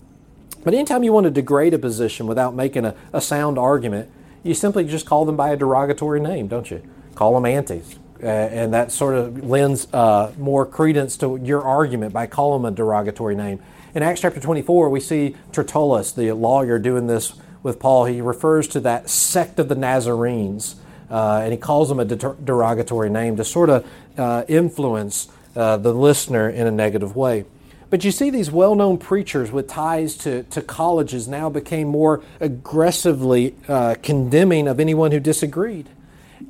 [0.64, 4.10] But anytime you want to degrade a position without making a, a sound argument,
[4.42, 6.82] you simply just call them by a derogatory name, don't you?
[7.14, 7.98] Call them antis.
[8.22, 12.72] Uh, and that sort of lends uh, more credence to your argument by calling them
[12.72, 13.60] a derogatory name.
[13.94, 18.06] In Acts chapter 24, we see Tertullus, the lawyer, doing this with Paul.
[18.06, 20.76] He refers to that sect of the Nazarenes,
[21.10, 25.76] uh, and he calls them a de- derogatory name to sort of uh, influence uh,
[25.76, 27.44] the listener in a negative way.
[27.90, 32.24] But you see, these well known preachers with ties to, to colleges now became more
[32.40, 33.54] aggressively
[34.02, 35.88] condemning of anyone who disagreed.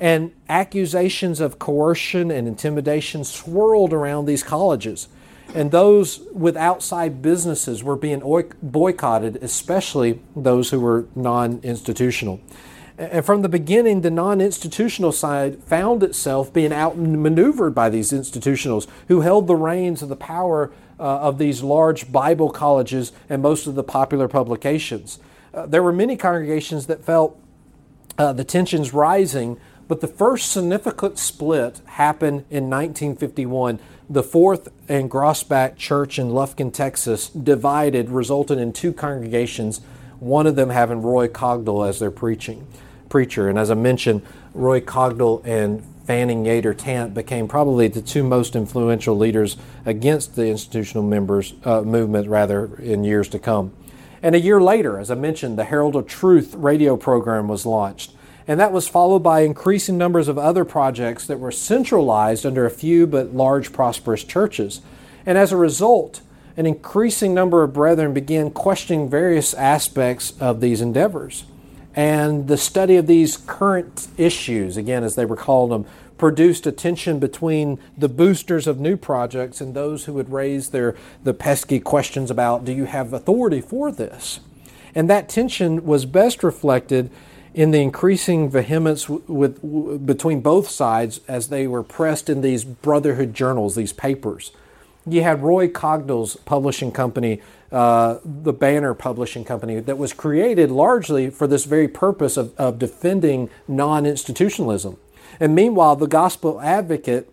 [0.00, 5.08] And accusations of coercion and intimidation swirled around these colleges.
[5.54, 8.22] And those with outside businesses were being
[8.62, 12.40] boycotted, especially those who were non institutional.
[12.96, 18.86] And from the beginning, the non institutional side found itself being outmaneuvered by these institutionals
[19.08, 23.66] who held the reins of the power uh, of these large Bible colleges and most
[23.66, 25.18] of the popular publications.
[25.52, 27.40] Uh, there were many congregations that felt
[28.16, 33.78] uh, the tensions rising, but the first significant split happened in 1951.
[34.08, 39.80] The Fourth and Groesbeck Church in Lufkin, Texas, divided, resulted in two congregations,
[40.20, 42.66] one of them having Roy Cogdill as their preaching
[43.08, 43.48] preacher.
[43.48, 48.54] And as I mentioned, Roy Cogdill and Fanning Yater Tant became probably the two most
[48.54, 53.72] influential leaders against the institutional members uh, movement, rather, in years to come.
[54.22, 58.13] And a year later, as I mentioned, the Herald of Truth radio program was launched.
[58.46, 62.70] And that was followed by increasing numbers of other projects that were centralized under a
[62.70, 64.80] few but large, prosperous churches.
[65.24, 66.20] And as a result,
[66.56, 71.44] an increasing number of brethren began questioning various aspects of these endeavors.
[71.96, 75.86] And the study of these current issues, again, as they were called them,
[76.18, 80.94] produced a tension between the boosters of new projects and those who would raise their
[81.22, 84.40] the pesky questions about do you have authority for this?
[84.94, 87.10] And that tension was best reflected
[87.54, 92.64] in the increasing vehemence with, with, between both sides as they were pressed in these
[92.64, 94.50] brotherhood journals, these papers.
[95.06, 97.40] You had Roy Cogdill's publishing company,
[97.70, 102.78] uh, the Banner Publishing Company, that was created largely for this very purpose of, of
[102.78, 104.96] defending non institutionalism.
[105.38, 107.30] And meanwhile, the gospel advocate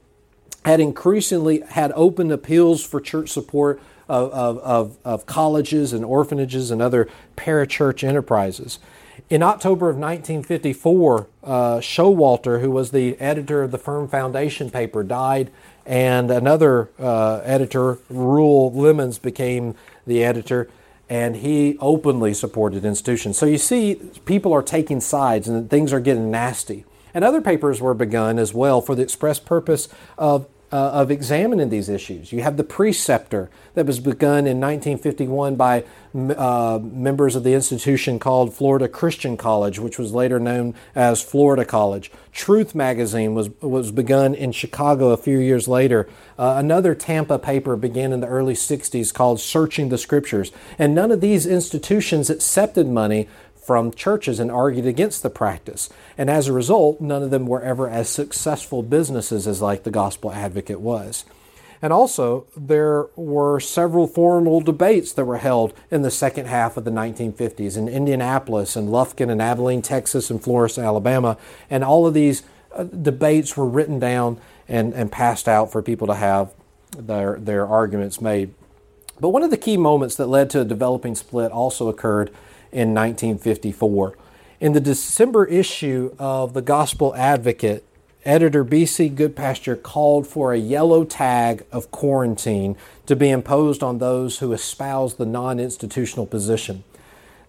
[0.66, 6.82] had increasingly had open appeals for church support of, of, of colleges and orphanages and
[6.82, 7.08] other
[7.38, 8.78] parachurch enterprises.
[9.30, 15.04] In October of 1954, uh, Showalter, who was the editor of the Firm Foundation paper,
[15.04, 15.52] died,
[15.86, 20.70] and another uh, editor, Reuel Lemons, became the editor,
[21.10, 23.38] and he openly supported institutions.
[23.38, 26.86] So you see, people are taking sides, and things are getting nasty.
[27.14, 31.70] And other papers were begun as well for the express purpose of, uh, of examining
[31.70, 32.32] these issues.
[32.32, 38.20] You have the Preceptor that was begun in 1951 by uh, members of the institution
[38.20, 42.12] called Florida Christian College, which was later known as Florida College.
[42.32, 46.08] Truth Magazine was, was begun in Chicago a few years later.
[46.38, 50.52] Uh, another Tampa paper began in the early 60s called Searching the Scriptures.
[50.80, 53.28] And none of these institutions accepted money
[53.62, 55.90] from churches and argued against the practice.
[56.18, 59.92] And as a result, none of them were ever as successful businesses as like the
[59.92, 61.26] Gospel Advocate was.
[61.82, 66.86] And also, there were several formal debates that were held in the second half of
[66.86, 71.38] the 1950s in Indianapolis and Lufkin and Abilene, Texas and Florence, Alabama.
[71.70, 72.44] And all of these
[72.76, 76.54] uh, debates were written down and, and passed out for people to have
[76.98, 78.54] their, their arguments made.
[79.20, 82.32] But one of the key moments that led to a developing split also occurred
[82.72, 84.18] in 1954.
[84.60, 87.84] In the December issue of the Gospel Advocate,
[88.26, 89.10] editor B.C.
[89.10, 92.76] Goodpasture called for a yellow tag of quarantine
[93.08, 96.84] to be imposed on those who espouse the non institutional position.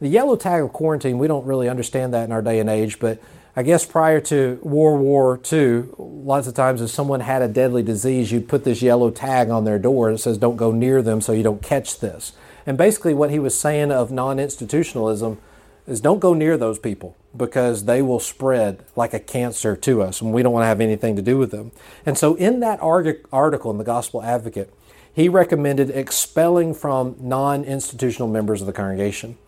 [0.01, 2.99] The yellow tag of quarantine, we don't really understand that in our day and age,
[2.99, 3.23] but
[3.55, 7.83] I guess prior to World War II, lots of times if someone had a deadly
[7.83, 11.21] disease, you'd put this yellow tag on their door that says, Don't go near them
[11.21, 12.33] so you don't catch this.
[12.67, 15.39] And basically, what he was saying of non institutionalism
[15.87, 20.21] is don't go near those people because they will spread like a cancer to us
[20.21, 21.73] and we don't want to have anything to do with them.
[22.07, 24.73] And so, in that article in the Gospel Advocate,
[25.13, 29.39] he recommended expelling from non institutional members of the congregation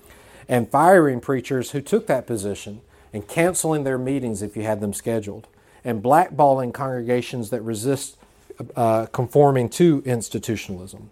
[0.49, 2.81] and firing preachers who took that position
[3.13, 5.47] and canceling their meetings if you had them scheduled
[5.85, 8.17] and blackballing congregations that resist
[8.77, 11.11] uh, conforming to institutionalism.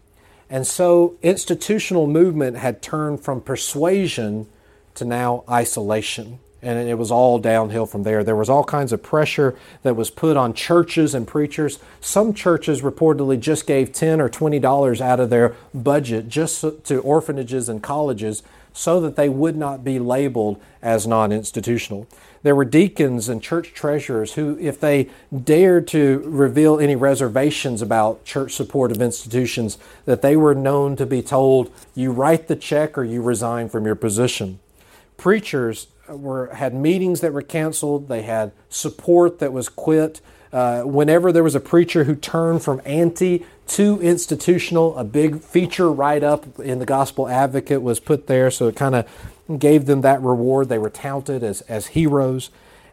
[0.53, 4.47] And so institutional movement had turned from persuasion
[4.95, 6.41] to now isolation.
[6.61, 8.23] And it was all downhill from there.
[8.23, 11.79] There was all kinds of pressure that was put on churches and preachers.
[12.03, 17.71] Some churches reportedly just gave 10 or $20 out of their budget just to orphanages
[17.71, 18.43] and colleges
[18.75, 22.07] so that they would not be labeled as non institutional.
[22.43, 25.09] There were deacons and church treasurers who, if they
[25.45, 31.07] dared to reveal any reservations about church support of institutions, that they were known to
[31.07, 34.59] be told, you write the check or you resign from your position.
[35.17, 40.21] Preachers were, had meetings that were canceled, they had support that was quit.
[40.53, 45.91] Uh, whenever there was a preacher who turned from anti to institutional, a big feature
[45.91, 49.09] write up in the Gospel Advocate was put there, so it kind of
[49.59, 50.69] gave them that reward.
[50.69, 52.51] They were touted as, as heroes.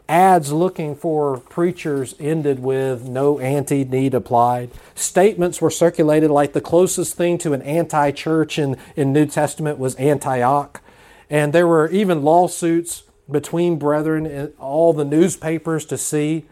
[0.08, 4.72] Ads looking for preachers ended with no anti need applied.
[4.96, 9.78] Statements were circulated like the closest thing to an anti church in, in New Testament
[9.78, 10.82] was Antioch.
[11.30, 16.46] And there were even lawsuits between brethren in all the newspapers to see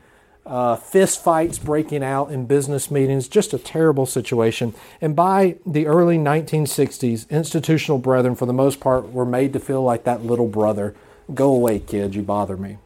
[0.47, 4.73] uh, fist fights breaking out in business meetings, just a terrible situation.
[5.01, 9.83] And by the early 1960s, institutional brethren, for the most part, were made to feel
[9.83, 10.95] like that little brother.
[11.33, 12.77] Go away, kid, you bother me.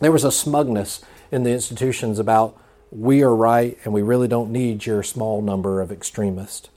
[0.00, 2.58] There was a smugness in the institutions about
[2.90, 6.68] we are right and we really don't need your small number of extremists.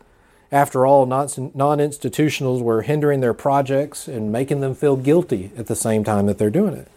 [0.51, 5.75] After all, non institutionals were hindering their projects and making them feel guilty at the
[5.75, 6.87] same time that they're doing it.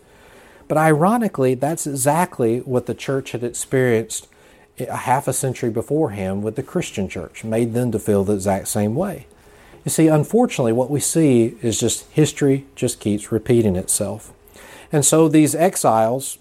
[0.68, 4.28] But ironically, that's exactly what the church had experienced
[4.78, 8.68] a half a century beforehand with the Christian church, made them to feel the exact
[8.68, 9.26] same way.
[9.84, 14.32] You see, unfortunately, what we see is just history just keeps repeating itself.
[14.92, 16.38] And so these exiles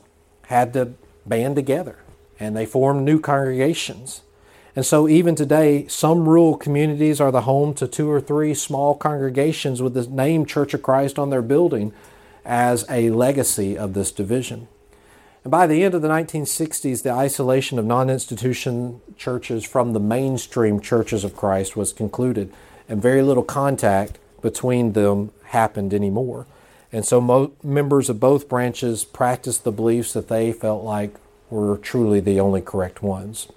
[0.47, 0.93] had to
[1.25, 1.97] band together
[2.39, 4.21] and they formed new congregations.
[4.75, 8.95] And so even today, some rural communities are the home to two or three small
[8.95, 11.93] congregations with the name Church of Christ on their building
[12.45, 14.67] as a legacy of this division.
[15.43, 19.99] And by the end of the 1960s, the isolation of non institution churches from the
[19.99, 22.51] mainstream churches of Christ was concluded,
[22.87, 26.45] and very little contact between them happened anymore.
[26.91, 31.15] And so mo- members of both branches practiced the beliefs that they felt like
[31.49, 33.47] were truly the only correct ones.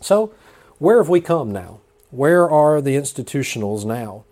[0.00, 0.32] So,
[0.78, 1.80] where have we come now?
[2.10, 4.24] Where are the institutionals now?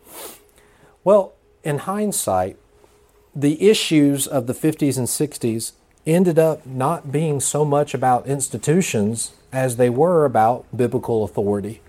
[1.02, 1.32] Well,
[1.64, 2.56] in hindsight,
[3.34, 5.72] the issues of the 50s and 60s
[6.06, 11.80] ended up not being so much about institutions as they were about biblical authority.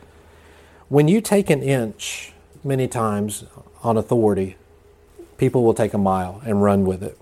[0.88, 2.34] When you take an inch
[2.64, 3.44] many times
[3.82, 4.56] on authority,
[5.38, 7.18] people will take a mile and run with it.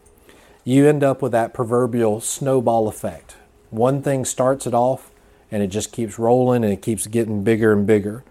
[0.64, 3.38] You end up with that proverbial snowball effect.
[3.72, 5.10] One thing starts it off
[5.50, 8.24] and it just keeps rolling and it keeps getting bigger and bigger.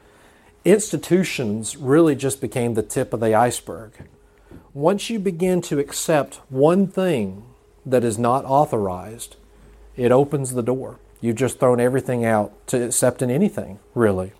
[0.64, 3.92] Institutions really just became the tip of the iceberg.
[4.74, 7.42] Once you begin to accept one thing
[7.84, 9.34] that is not authorized,
[9.96, 10.98] it opens the door.
[11.20, 14.32] You've just thrown everything out to accepting anything, really.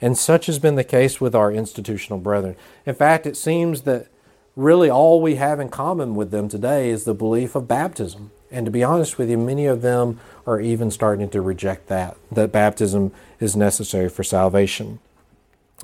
[0.00, 2.56] And such has been the case with our institutional brethren.
[2.86, 4.08] In fact, it seems that
[4.56, 8.32] really all we have in common with them today is the belief of baptism.
[8.50, 12.16] And to be honest with you, many of them are even starting to reject that,
[12.32, 14.98] that baptism is necessary for salvation.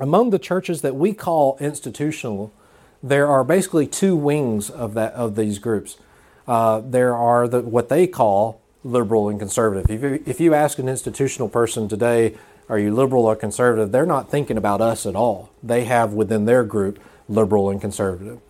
[0.01, 2.53] Among the churches that we call institutional,
[3.05, 5.99] there are basically two wings of that of these groups.
[6.49, 9.91] Uh, there are the, what they call liberal and conservative.
[9.91, 12.35] If you, if you ask an institutional person today,
[12.71, 13.93] are you liberal or conservative?
[13.93, 15.51] They're not thinking about us at all.
[15.63, 16.99] They have within their group
[17.29, 18.41] liberal and conservative.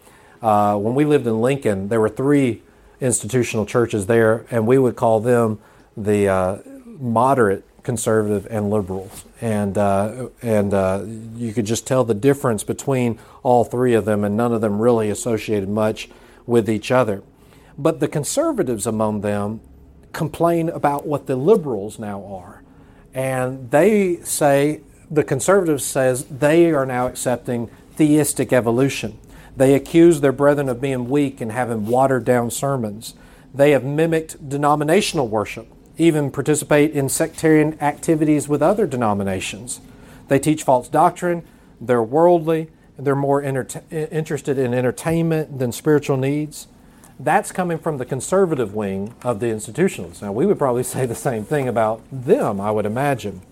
[0.41, 2.63] Uh, when we lived in Lincoln, there were three
[3.01, 5.59] institutional churches there, and we would call them
[5.97, 11.05] the uh, moderate conservative and liberals, and uh, and uh,
[11.37, 14.81] you could just tell the difference between all three of them, and none of them
[14.81, 16.09] really associated much
[16.47, 17.23] with each other.
[17.79, 19.61] But the conservatives among them
[20.13, 22.63] complain about what the liberals now are,
[23.13, 24.81] and they say
[25.11, 29.19] the conservatives says they are now accepting theistic evolution.
[29.57, 33.15] They accuse their brethren of being weak and having watered down sermons.
[33.53, 39.81] They have mimicked denominational worship, even participate in sectarian activities with other denominations.
[40.29, 41.45] They teach false doctrine,
[41.81, 46.69] they're worldly, they're more interested in entertainment than spiritual needs.
[47.19, 50.23] That's coming from the conservative wing of the institutionalists.
[50.23, 53.43] Now, we would probably say the same thing about them, I would imagine.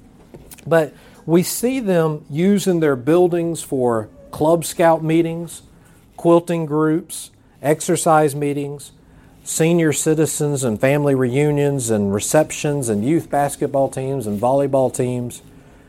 [0.67, 0.95] But
[1.27, 5.63] we see them using their buildings for cub scout meetings,
[6.17, 7.31] quilting groups,
[7.61, 8.93] exercise meetings,
[9.45, 15.43] senior citizens and family reunions and receptions and youth basketball teams and volleyball teams.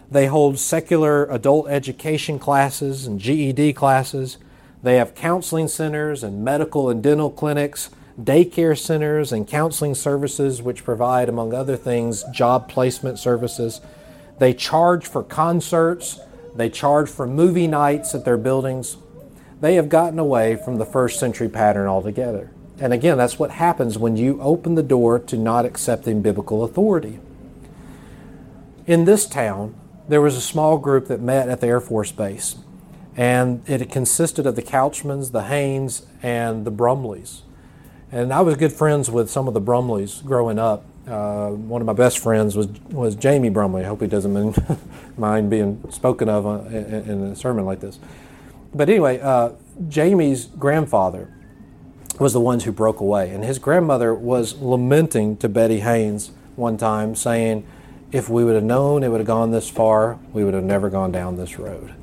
[0.10, 4.38] They hold secular adult education classes and GED classes.
[4.82, 7.90] They have counseling centers and medical and dental clinics,
[8.20, 13.82] daycare centers and counseling services, which provide, among other things, job placement services.
[14.40, 16.20] They charge for concerts.
[16.56, 18.98] They charge for movie nights at their buildings
[19.64, 22.52] they have gotten away from the first century pattern altogether.
[22.80, 27.20] And again, that's what happens when you open the door to not accepting biblical authority.
[28.88, 29.76] In this town,
[30.10, 32.56] there was a small group that met at the Air Force Base,
[33.16, 37.42] and it consisted of the Couchmans, the Haynes, and the Brumleys.
[38.12, 40.86] And I was good friends with some of the Brumleys growing up.
[41.08, 43.84] Uh, one of my best friends was was Jamie Brumley.
[43.84, 44.58] I hope he doesn't
[45.18, 48.00] mind being spoken of uh, in a sermon like this
[48.74, 49.52] but anyway, uh,
[49.88, 51.30] Jamie's grandfather
[52.20, 53.30] was the ones who broke away.
[53.32, 57.66] And his grandmother was lamenting to Betty Haynes one time, saying,
[58.12, 60.90] If we would have known it would have gone this far, we would have never
[60.90, 61.94] gone down this road.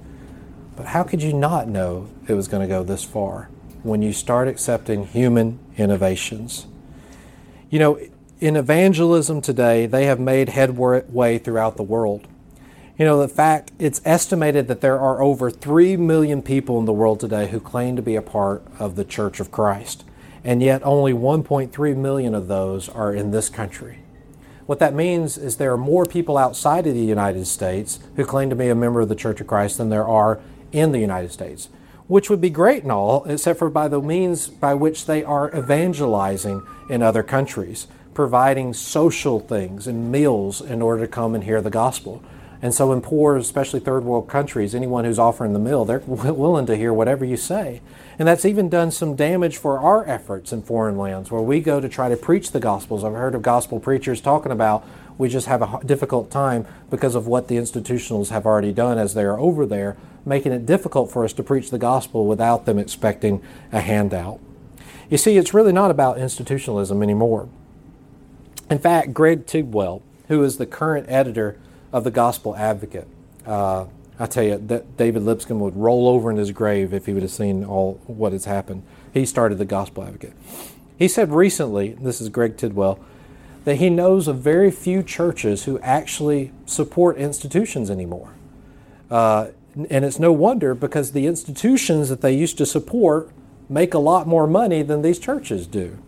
[0.77, 3.51] But how could you not know it was going to go this far
[3.83, 6.67] when you start accepting human innovations?
[7.69, 8.01] You know,
[8.41, 12.27] in evangelism today, they have made headway throughout the world.
[13.01, 16.93] You know, the fact it's estimated that there are over 3 million people in the
[16.93, 20.05] world today who claim to be a part of the Church of Christ,
[20.45, 24.01] and yet only 1.3 million of those are in this country.
[24.67, 28.51] What that means is there are more people outside of the United States who claim
[28.51, 30.39] to be a member of the Church of Christ than there are
[30.71, 31.71] in the United States,
[32.07, 35.51] which would be great and all, except for by the means by which they are
[35.57, 41.63] evangelizing in other countries providing social things and meals in order to come and hear
[41.63, 42.23] the gospel.
[42.63, 46.67] And so, in poor, especially third world countries, anyone who's offering the meal, they're willing
[46.67, 47.81] to hear whatever you say.
[48.19, 51.81] And that's even done some damage for our efforts in foreign lands where we go
[51.81, 53.03] to try to preach the gospels.
[53.03, 54.87] I've heard of gospel preachers talking about
[55.17, 59.15] we just have a difficult time because of what the institutionals have already done as
[59.15, 59.97] they are over there,
[60.27, 63.43] making it difficult for us to preach the gospel without them expecting
[63.73, 64.41] a handout.
[65.11, 67.49] You see, it's really not about institutionalism anymore.
[68.71, 71.59] In fact, Greg Tidwell, who is the current editor
[71.93, 73.09] of the Gospel Advocate,
[73.47, 73.86] uh,
[74.18, 77.22] I tell you, that David Lipscomb would roll over in his grave if he would
[77.22, 78.82] have seen all what has happened.
[79.12, 80.34] He started the Gospel Advocate.
[80.99, 83.01] He said recently, this is Greg Tidwell,
[83.64, 88.34] that he knows of very few churches who actually support institutions anymore.
[89.11, 89.49] Uh,
[89.88, 93.30] and it's no wonder because the institutions that they used to support
[93.68, 95.99] make a lot more money than these churches do.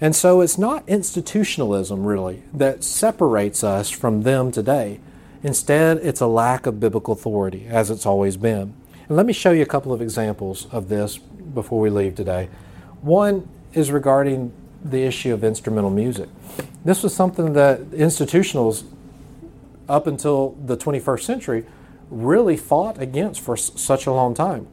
[0.00, 5.00] And so it's not institutionalism really that separates us from them today.
[5.42, 8.74] Instead, it's a lack of biblical authority, as it's always been.
[9.08, 12.48] And let me show you a couple of examples of this before we leave today.
[13.00, 14.52] One is regarding
[14.84, 16.28] the issue of instrumental music.
[16.84, 18.84] This was something that institutionals,
[19.88, 21.64] up until the 21st century,
[22.10, 24.66] really fought against for s- such a long time.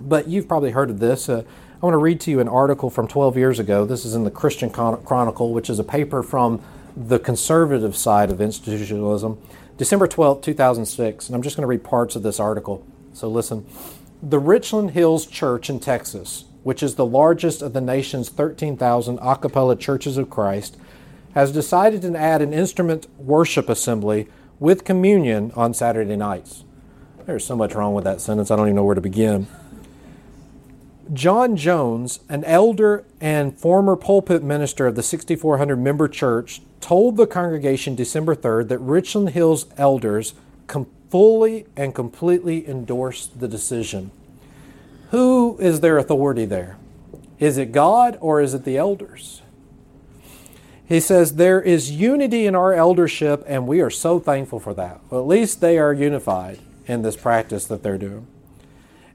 [0.00, 1.28] But you've probably heard of this.
[1.28, 1.42] Uh,
[1.82, 3.84] I want to read to you an article from 12 years ago.
[3.84, 6.60] This is in the Christian Chronicle, which is a paper from
[6.96, 9.38] the conservative side of institutionalism,
[9.82, 11.26] December 12, 2006.
[11.26, 12.86] And I'm just going to read parts of this article.
[13.14, 13.66] So listen.
[14.22, 19.34] The Richland Hills Church in Texas, which is the largest of the nation's 13,000 a
[19.34, 20.76] cappella churches of Christ,
[21.34, 24.28] has decided to add an instrument worship assembly
[24.60, 26.62] with communion on Saturday nights.
[27.26, 29.48] There's so much wrong with that sentence, I don't even know where to begin.
[31.12, 37.26] John Jones, an elder and former pulpit minister of the 6,400 member church, told the
[37.26, 40.34] congregation December 3rd that Richland Hills elders
[41.12, 44.10] fully and completely endorsed the decision.
[45.10, 46.78] Who is their authority there?
[47.38, 49.42] Is it God or is it the elders?
[50.86, 55.00] He says, There is unity in our eldership, and we are so thankful for that.
[55.10, 58.26] Well, at least they are unified in this practice that they're doing.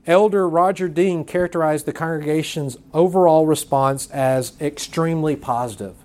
[0.05, 5.95] Elder Roger Dean characterized the congregation's overall response as extremely positive.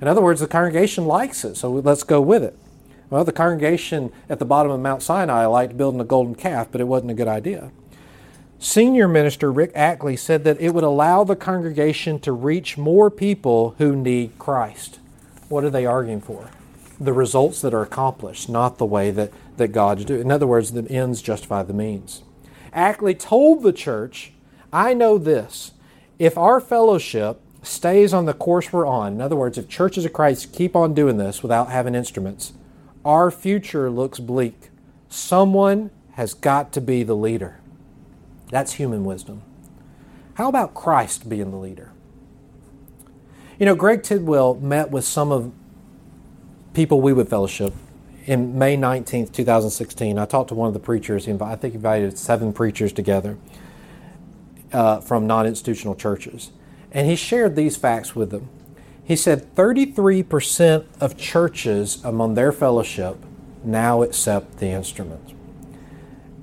[0.00, 2.56] In other words, the congregation likes it, so let's go with it.
[3.10, 6.80] Well, the congregation at the bottom of Mount Sinai liked building a golden calf, but
[6.80, 7.70] it wasn't a good idea.
[8.58, 13.74] Senior minister Rick Atchley said that it would allow the congregation to reach more people
[13.78, 15.00] who need Christ.
[15.48, 16.50] What are they arguing for?
[17.00, 20.20] The results that are accomplished, not the way that, that God's do.
[20.20, 22.22] In other words, the ends justify the means.
[22.72, 24.32] Atchley told the church,
[24.72, 25.72] I know this.
[26.18, 30.12] If our fellowship stays on the course we're on, in other words, if churches of
[30.12, 32.52] Christ keep on doing this without having instruments,
[33.04, 34.70] our future looks bleak.
[35.08, 37.60] Someone has got to be the leader.
[38.50, 39.42] That's human wisdom.
[40.34, 41.92] How about Christ being the leader?
[43.58, 45.52] You know, Greg Tidwell met with some of
[46.72, 47.74] people we would fellowship
[48.26, 51.24] in May 19th, 2016, I talked to one of the preachers.
[51.24, 53.38] He invited, I think he invited seven preachers together
[54.72, 56.52] uh, from non institutional churches.
[56.92, 58.48] And he shared these facts with them.
[59.04, 63.16] He said 33% of churches among their fellowship
[63.64, 65.34] now accept the instruments.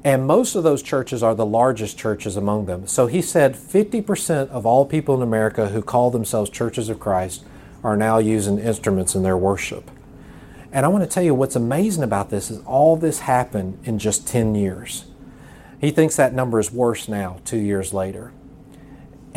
[0.04, 2.88] And most of those churches are the largest churches among them.
[2.88, 7.44] So he said 50% of all people in America who call themselves churches of Christ
[7.84, 9.90] are now using instruments in their worship.
[10.72, 14.00] And I want to tell you what's amazing about this is all this happened in
[14.00, 15.06] just 10 years.
[15.80, 18.32] He thinks that number is worse now, two years later.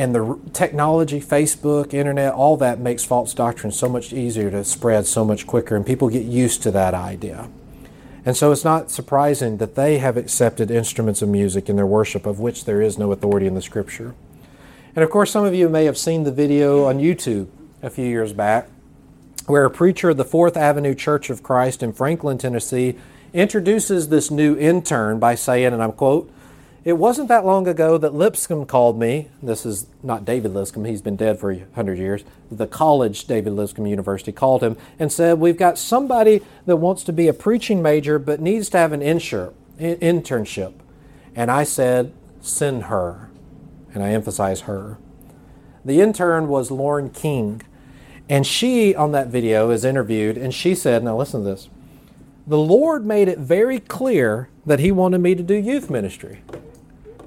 [0.00, 5.04] And the technology, Facebook, internet, all that makes false doctrine so much easier to spread
[5.04, 7.50] so much quicker, and people get used to that idea.
[8.24, 12.24] And so it's not surprising that they have accepted instruments of music in their worship
[12.24, 14.14] of which there is no authority in the scripture.
[14.96, 17.48] And of course, some of you may have seen the video on YouTube
[17.82, 18.70] a few years back
[19.48, 22.96] where a preacher of the Fourth Avenue Church of Christ in Franklin, Tennessee,
[23.34, 26.32] introduces this new intern by saying, and I'm quote,
[26.82, 29.28] it wasn't that long ago that Lipscomb called me.
[29.42, 32.24] This is not David Lipscomb, he's been dead for 100 years.
[32.50, 37.12] The college, David Lipscomb University, called him and said, We've got somebody that wants to
[37.12, 40.72] be a preaching major but needs to have an insur- internship.
[41.36, 43.30] And I said, Send her.
[43.92, 44.96] And I emphasize her.
[45.84, 47.60] The intern was Lauren King.
[48.28, 51.68] And she, on that video, is interviewed and she said, Now listen to this.
[52.46, 56.42] The Lord made it very clear that He wanted me to do youth ministry.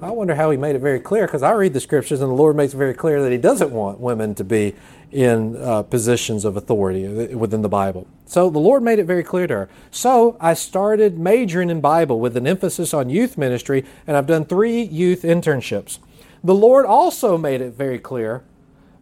[0.04, 2.34] I wonder how he made it very clear because I read the scriptures and the
[2.34, 4.74] Lord makes it very clear that he doesn't want women to be
[5.10, 8.06] in uh, positions of authority within the Bible.
[8.26, 9.68] So the Lord made it very clear to her.
[9.90, 14.44] So I started majoring in Bible with an emphasis on youth ministry, and I've done
[14.44, 15.98] three youth internships.
[16.42, 18.44] The Lord also made it very clear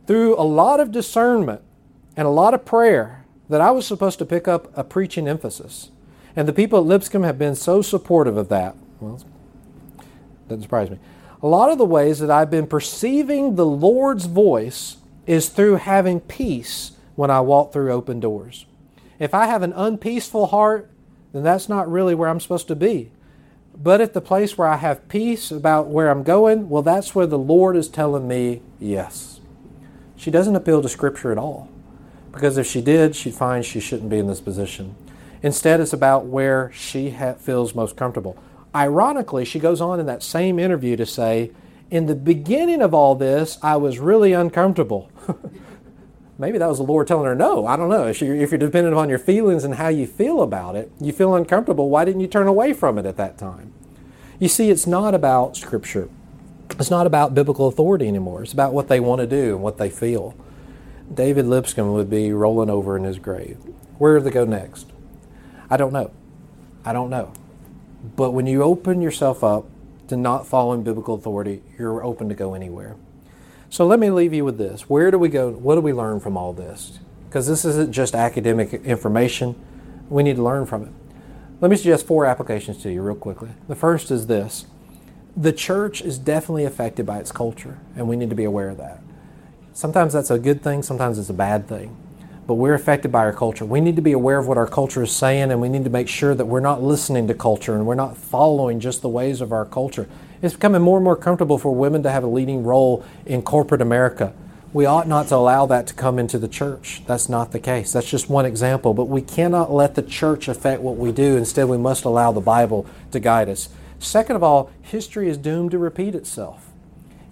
[0.07, 1.63] through a lot of discernment
[2.17, 5.91] and a lot of prayer that I was supposed to pick up a preaching emphasis.
[6.37, 8.77] And the people at Lipscomb have been so supportive of that.
[9.01, 9.21] Well,
[10.53, 10.99] doesn't surprise me.
[11.43, 16.21] A lot of the ways that I've been perceiving the Lord's voice is through having
[16.21, 18.67] peace when I walk through open doors.
[19.19, 20.91] If I have an unpeaceful heart,
[21.33, 23.11] then that's not really where I'm supposed to be.
[23.75, 27.27] But at the place where I have peace about where I'm going, well, that's where
[27.27, 29.41] the Lord is telling me yes.
[30.17, 31.69] She doesn't appeal to Scripture at all.
[32.31, 34.95] Because if she did, she'd find she shouldn't be in this position.
[35.43, 38.37] Instead, it's about where she ha- feels most comfortable.
[38.75, 41.51] Ironically, she goes on in that same interview to say,
[41.91, 45.11] In the beginning of all this, I was really uncomfortable.
[46.39, 47.67] Maybe that was the Lord telling her no.
[47.67, 48.07] I don't know.
[48.07, 51.13] If you're, if you're dependent upon your feelings and how you feel about it, you
[51.13, 51.91] feel uncomfortable.
[51.91, 53.73] Why didn't you turn away from it at that time?
[54.41, 56.09] You see, it's not about Scripture.
[56.71, 58.43] It's not about biblical authority anymore.
[58.43, 60.35] It's about what they want to do and what they feel.
[61.13, 63.59] David Lipscomb would be rolling over in his grave.
[63.99, 64.91] Where do they go next?
[65.69, 66.11] I don't know.
[66.85, 67.33] I don't know.
[68.03, 69.67] But when you open yourself up
[70.09, 72.97] to not following biblical authority, you're open to go anywhere.
[73.71, 74.91] So let me leave you with this.
[74.91, 75.51] Where do we go?
[75.51, 76.99] What do we learn from all this?
[77.29, 79.55] Because this isn't just academic information.
[80.11, 80.93] We need to learn from it.
[81.61, 83.51] Let me suggest four applications to you real quickly.
[83.69, 84.67] The first is this
[85.35, 88.77] the church is definitely affected by its culture, and we need to be aware of
[88.77, 89.01] that.
[89.73, 91.97] Sometimes that's a good thing, sometimes it's a bad thing
[92.53, 93.65] but we're affected by our culture.
[93.65, 95.91] We need to be aware of what our culture is saying, and we need to
[95.91, 99.41] make sure that we're not listening to culture and we're not following just the ways
[99.41, 100.07] of our culture.
[100.43, 103.81] It's becoming more and more comfortable for women to have a leading role in corporate
[103.81, 104.35] America.
[104.75, 107.01] We ought not to allow that to come into the church.
[107.07, 107.91] That's not the case.
[107.95, 108.93] That's just one example.
[108.93, 111.39] But we cannot let the church affect what we do.
[111.39, 113.71] Instead, we must allow the Bible to guide us.
[113.99, 116.72] Second of all, history is doomed to repeat itself.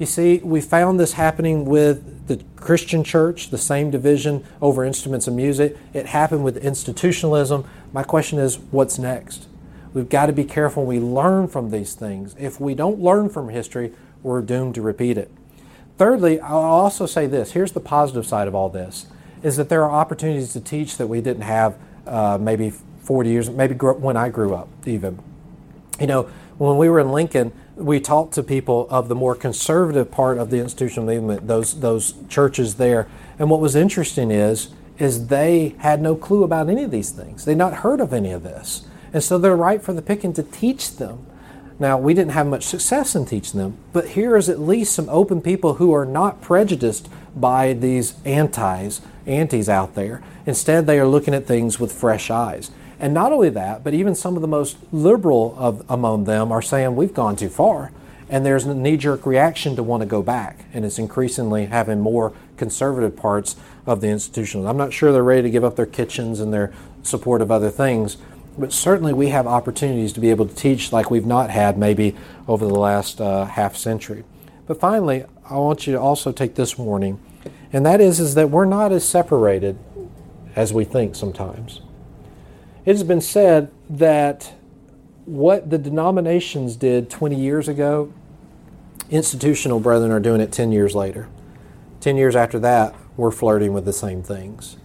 [0.01, 5.29] You see, we found this happening with the Christian church, the same division over instruments
[5.29, 5.77] of music.
[5.93, 7.67] It happened with institutionalism.
[7.93, 9.47] My question is, what's next?
[9.93, 12.35] We've got to be careful when we learn from these things.
[12.39, 13.93] If we don't learn from history,
[14.23, 15.31] we're doomed to repeat it.
[15.99, 19.05] Thirdly, I'll also say this here's the positive side of all this
[19.43, 21.77] is that there are opportunities to teach that we didn't have
[22.07, 22.73] uh, maybe
[23.03, 25.19] 40 years, maybe when I grew up, even.
[26.01, 30.11] You know, when we were in Lincoln, we talked to people of the more conservative
[30.11, 33.09] part of the institutional movement, those those churches there.
[33.39, 34.68] And what was interesting is
[34.99, 37.45] is they had no clue about any of these things.
[37.45, 38.87] They'd not heard of any of this.
[39.12, 41.26] And so they're right for the picking to teach them.
[41.78, 45.09] Now, we didn't have much success in teaching them, but here is at least some
[45.09, 50.22] open people who are not prejudiced by these antis, antis out there.
[50.45, 52.70] Instead, they are looking at things with fresh eyes.
[53.01, 56.61] And not only that, but even some of the most liberal of among them are
[56.61, 57.93] saying we've gone too far.
[58.29, 60.67] And there's a knee jerk reaction to want to go back.
[60.73, 64.69] And it's increasingly having more conservative parts of the institutional.
[64.69, 66.73] I'm not sure they're ready to give up their kitchens and their
[67.03, 68.19] support of other things,
[68.59, 72.15] but certainly we have opportunities to be able to teach like we've not had maybe
[72.47, 74.25] over the last uh, half century.
[74.67, 77.19] But finally, I want you to also take this warning,
[77.73, 79.79] and that is, is that we're not as separated
[80.55, 81.81] as we think sometimes.
[82.87, 84.55] It has been said that
[85.26, 88.12] what the denominations did 20 years ago,
[89.11, 91.28] institutional brethren are doing it 10 years later.
[92.01, 94.78] 10 years after that, we're flirting with the same things.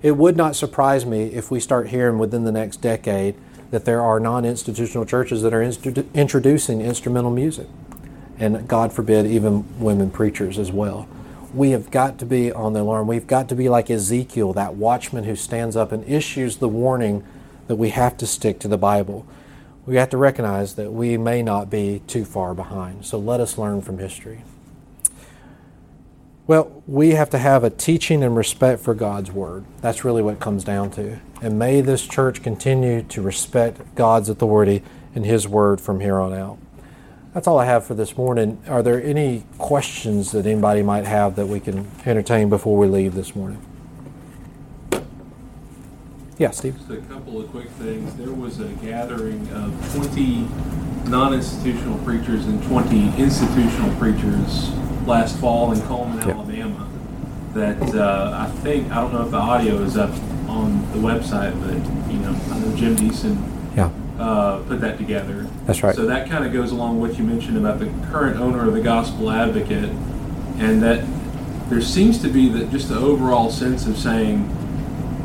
[0.00, 3.34] It would not surprise me if we start hearing within the next decade
[3.70, 7.66] that there are non institutional churches that are introducing instrumental music.
[8.38, 11.08] And God forbid, even women preachers as well
[11.56, 13.06] we have got to be on the alarm.
[13.06, 17.24] We've got to be like Ezekiel, that watchman who stands up and issues the warning
[17.66, 19.26] that we have to stick to the Bible.
[19.86, 23.06] We have to recognize that we may not be too far behind.
[23.06, 24.44] So let us learn from history.
[26.46, 29.64] Well, we have to have a teaching and respect for God's word.
[29.80, 31.18] That's really what comes down to.
[31.40, 34.82] And may this church continue to respect God's authority
[35.14, 36.58] and His word from here on out.
[37.36, 38.62] That's all I have for this morning.
[38.66, 43.12] Are there any questions that anybody might have that we can entertain before we leave
[43.12, 43.60] this morning?
[46.38, 46.78] Yeah, Steve.
[46.78, 48.14] Just a couple of quick things.
[48.14, 50.48] There was a gathering of 20
[51.10, 54.70] non-institutional preachers and 20 institutional preachers
[55.06, 56.36] last fall in Cullman, Yep.
[56.36, 56.88] Alabama.
[57.52, 60.08] That uh, I think I don't know if the audio is up
[60.48, 61.74] on the website, but
[62.10, 63.36] you know I know Jim Deason
[63.76, 65.46] Yeah, uh, put that together.
[65.66, 65.94] That's right.
[65.94, 68.74] So that kind of goes along with what you mentioned about the current owner of
[68.74, 69.90] the Gospel Advocate,
[70.58, 71.04] and that
[71.68, 74.48] there seems to be that just the overall sense of saying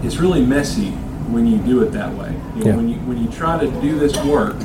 [0.04, 0.90] it's really messy
[1.30, 2.36] when you do it that way.
[2.56, 2.76] You know, Yeah.
[2.76, 4.56] When you when you try to do this work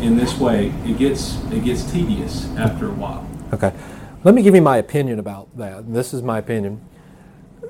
[0.00, 3.26] in this way, it gets it gets tedious after a while.
[3.52, 3.72] okay.
[4.24, 5.92] Let me give you my opinion about that.
[5.92, 6.80] This is my opinion.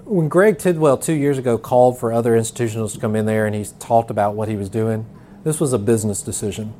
[0.04, 3.56] When Greg Tidwell two years ago called for other institutionals to come in there and
[3.56, 5.06] he talked about what he was doing,
[5.42, 6.72] this was a business decision.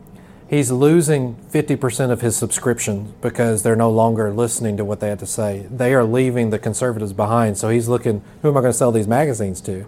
[0.49, 5.19] He's losing 50% of his subscriptions because they're no longer listening to what they had
[5.21, 5.67] to say.
[5.71, 7.57] They are leaving the conservatives behind.
[7.57, 9.87] So he's looking, who am I going to sell these magazines to?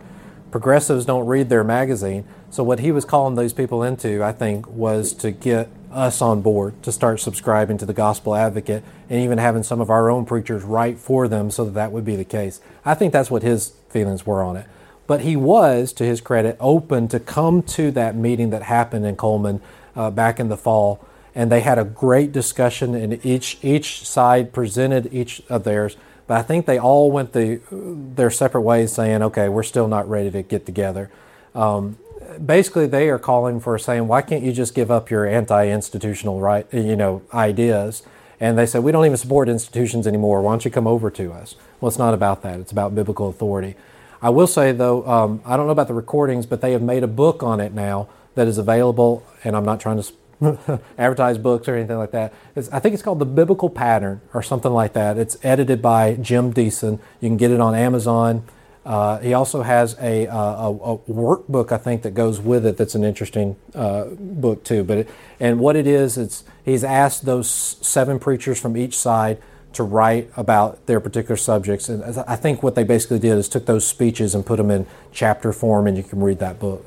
[0.50, 2.24] Progressives don't read their magazine.
[2.48, 6.40] So what he was calling those people into, I think, was to get us on
[6.40, 10.24] board to start subscribing to the Gospel Advocate and even having some of our own
[10.24, 12.61] preachers write for them so that that would be the case.
[12.84, 14.66] I think that's what his feelings were on it.
[15.07, 19.16] But he was, to his credit, open to come to that meeting that happened in
[19.16, 19.61] Cullman
[19.97, 22.94] uh, back in the fall, and they had a great discussion.
[22.94, 27.61] And each each side presented each of theirs, but I think they all went the
[27.70, 31.11] their separate ways, saying, "Okay, we're still not ready to get together."
[31.55, 31.97] Um,
[32.44, 36.66] basically, they are calling for saying, "Why can't you just give up your anti-institutional right,
[36.72, 38.03] you know, ideas?"
[38.38, 40.42] And they said, "We don't even support institutions anymore.
[40.42, 42.61] Why don't you come over to us?" Well, it's not about that.
[42.61, 43.74] It's about biblical authority.
[44.22, 47.03] I will say though, um, I don't know about the recordings, but they have made
[47.03, 51.68] a book on it now that is available, and I'm not trying to advertise books
[51.68, 52.32] or anything like that.
[52.55, 55.18] It's, I think it's called The Biblical Pattern or something like that.
[55.18, 57.01] It's edited by Jim Deason.
[57.20, 58.45] You can get it on Amazon.
[58.84, 62.76] Uh, he also has a, uh, a, a workbook, I think, that goes with it.
[62.76, 64.84] That's an interesting uh, book too.
[64.84, 65.09] But it,
[65.41, 70.30] and what it is, it's he's asked those seven preachers from each side to write
[70.37, 71.89] about their particular subjects.
[71.89, 74.87] And I think what they basically did is took those speeches and put them in
[75.12, 76.84] chapter form, and you can read that book.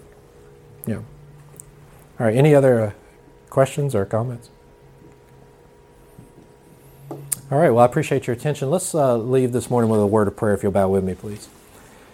[2.20, 2.36] All right.
[2.36, 2.92] Any other uh,
[3.50, 4.50] questions or comments?
[7.10, 7.70] All right.
[7.70, 8.70] Well, I appreciate your attention.
[8.70, 11.16] Let's uh, leave this morning with a word of prayer, if you'll bow with me,
[11.16, 11.48] please.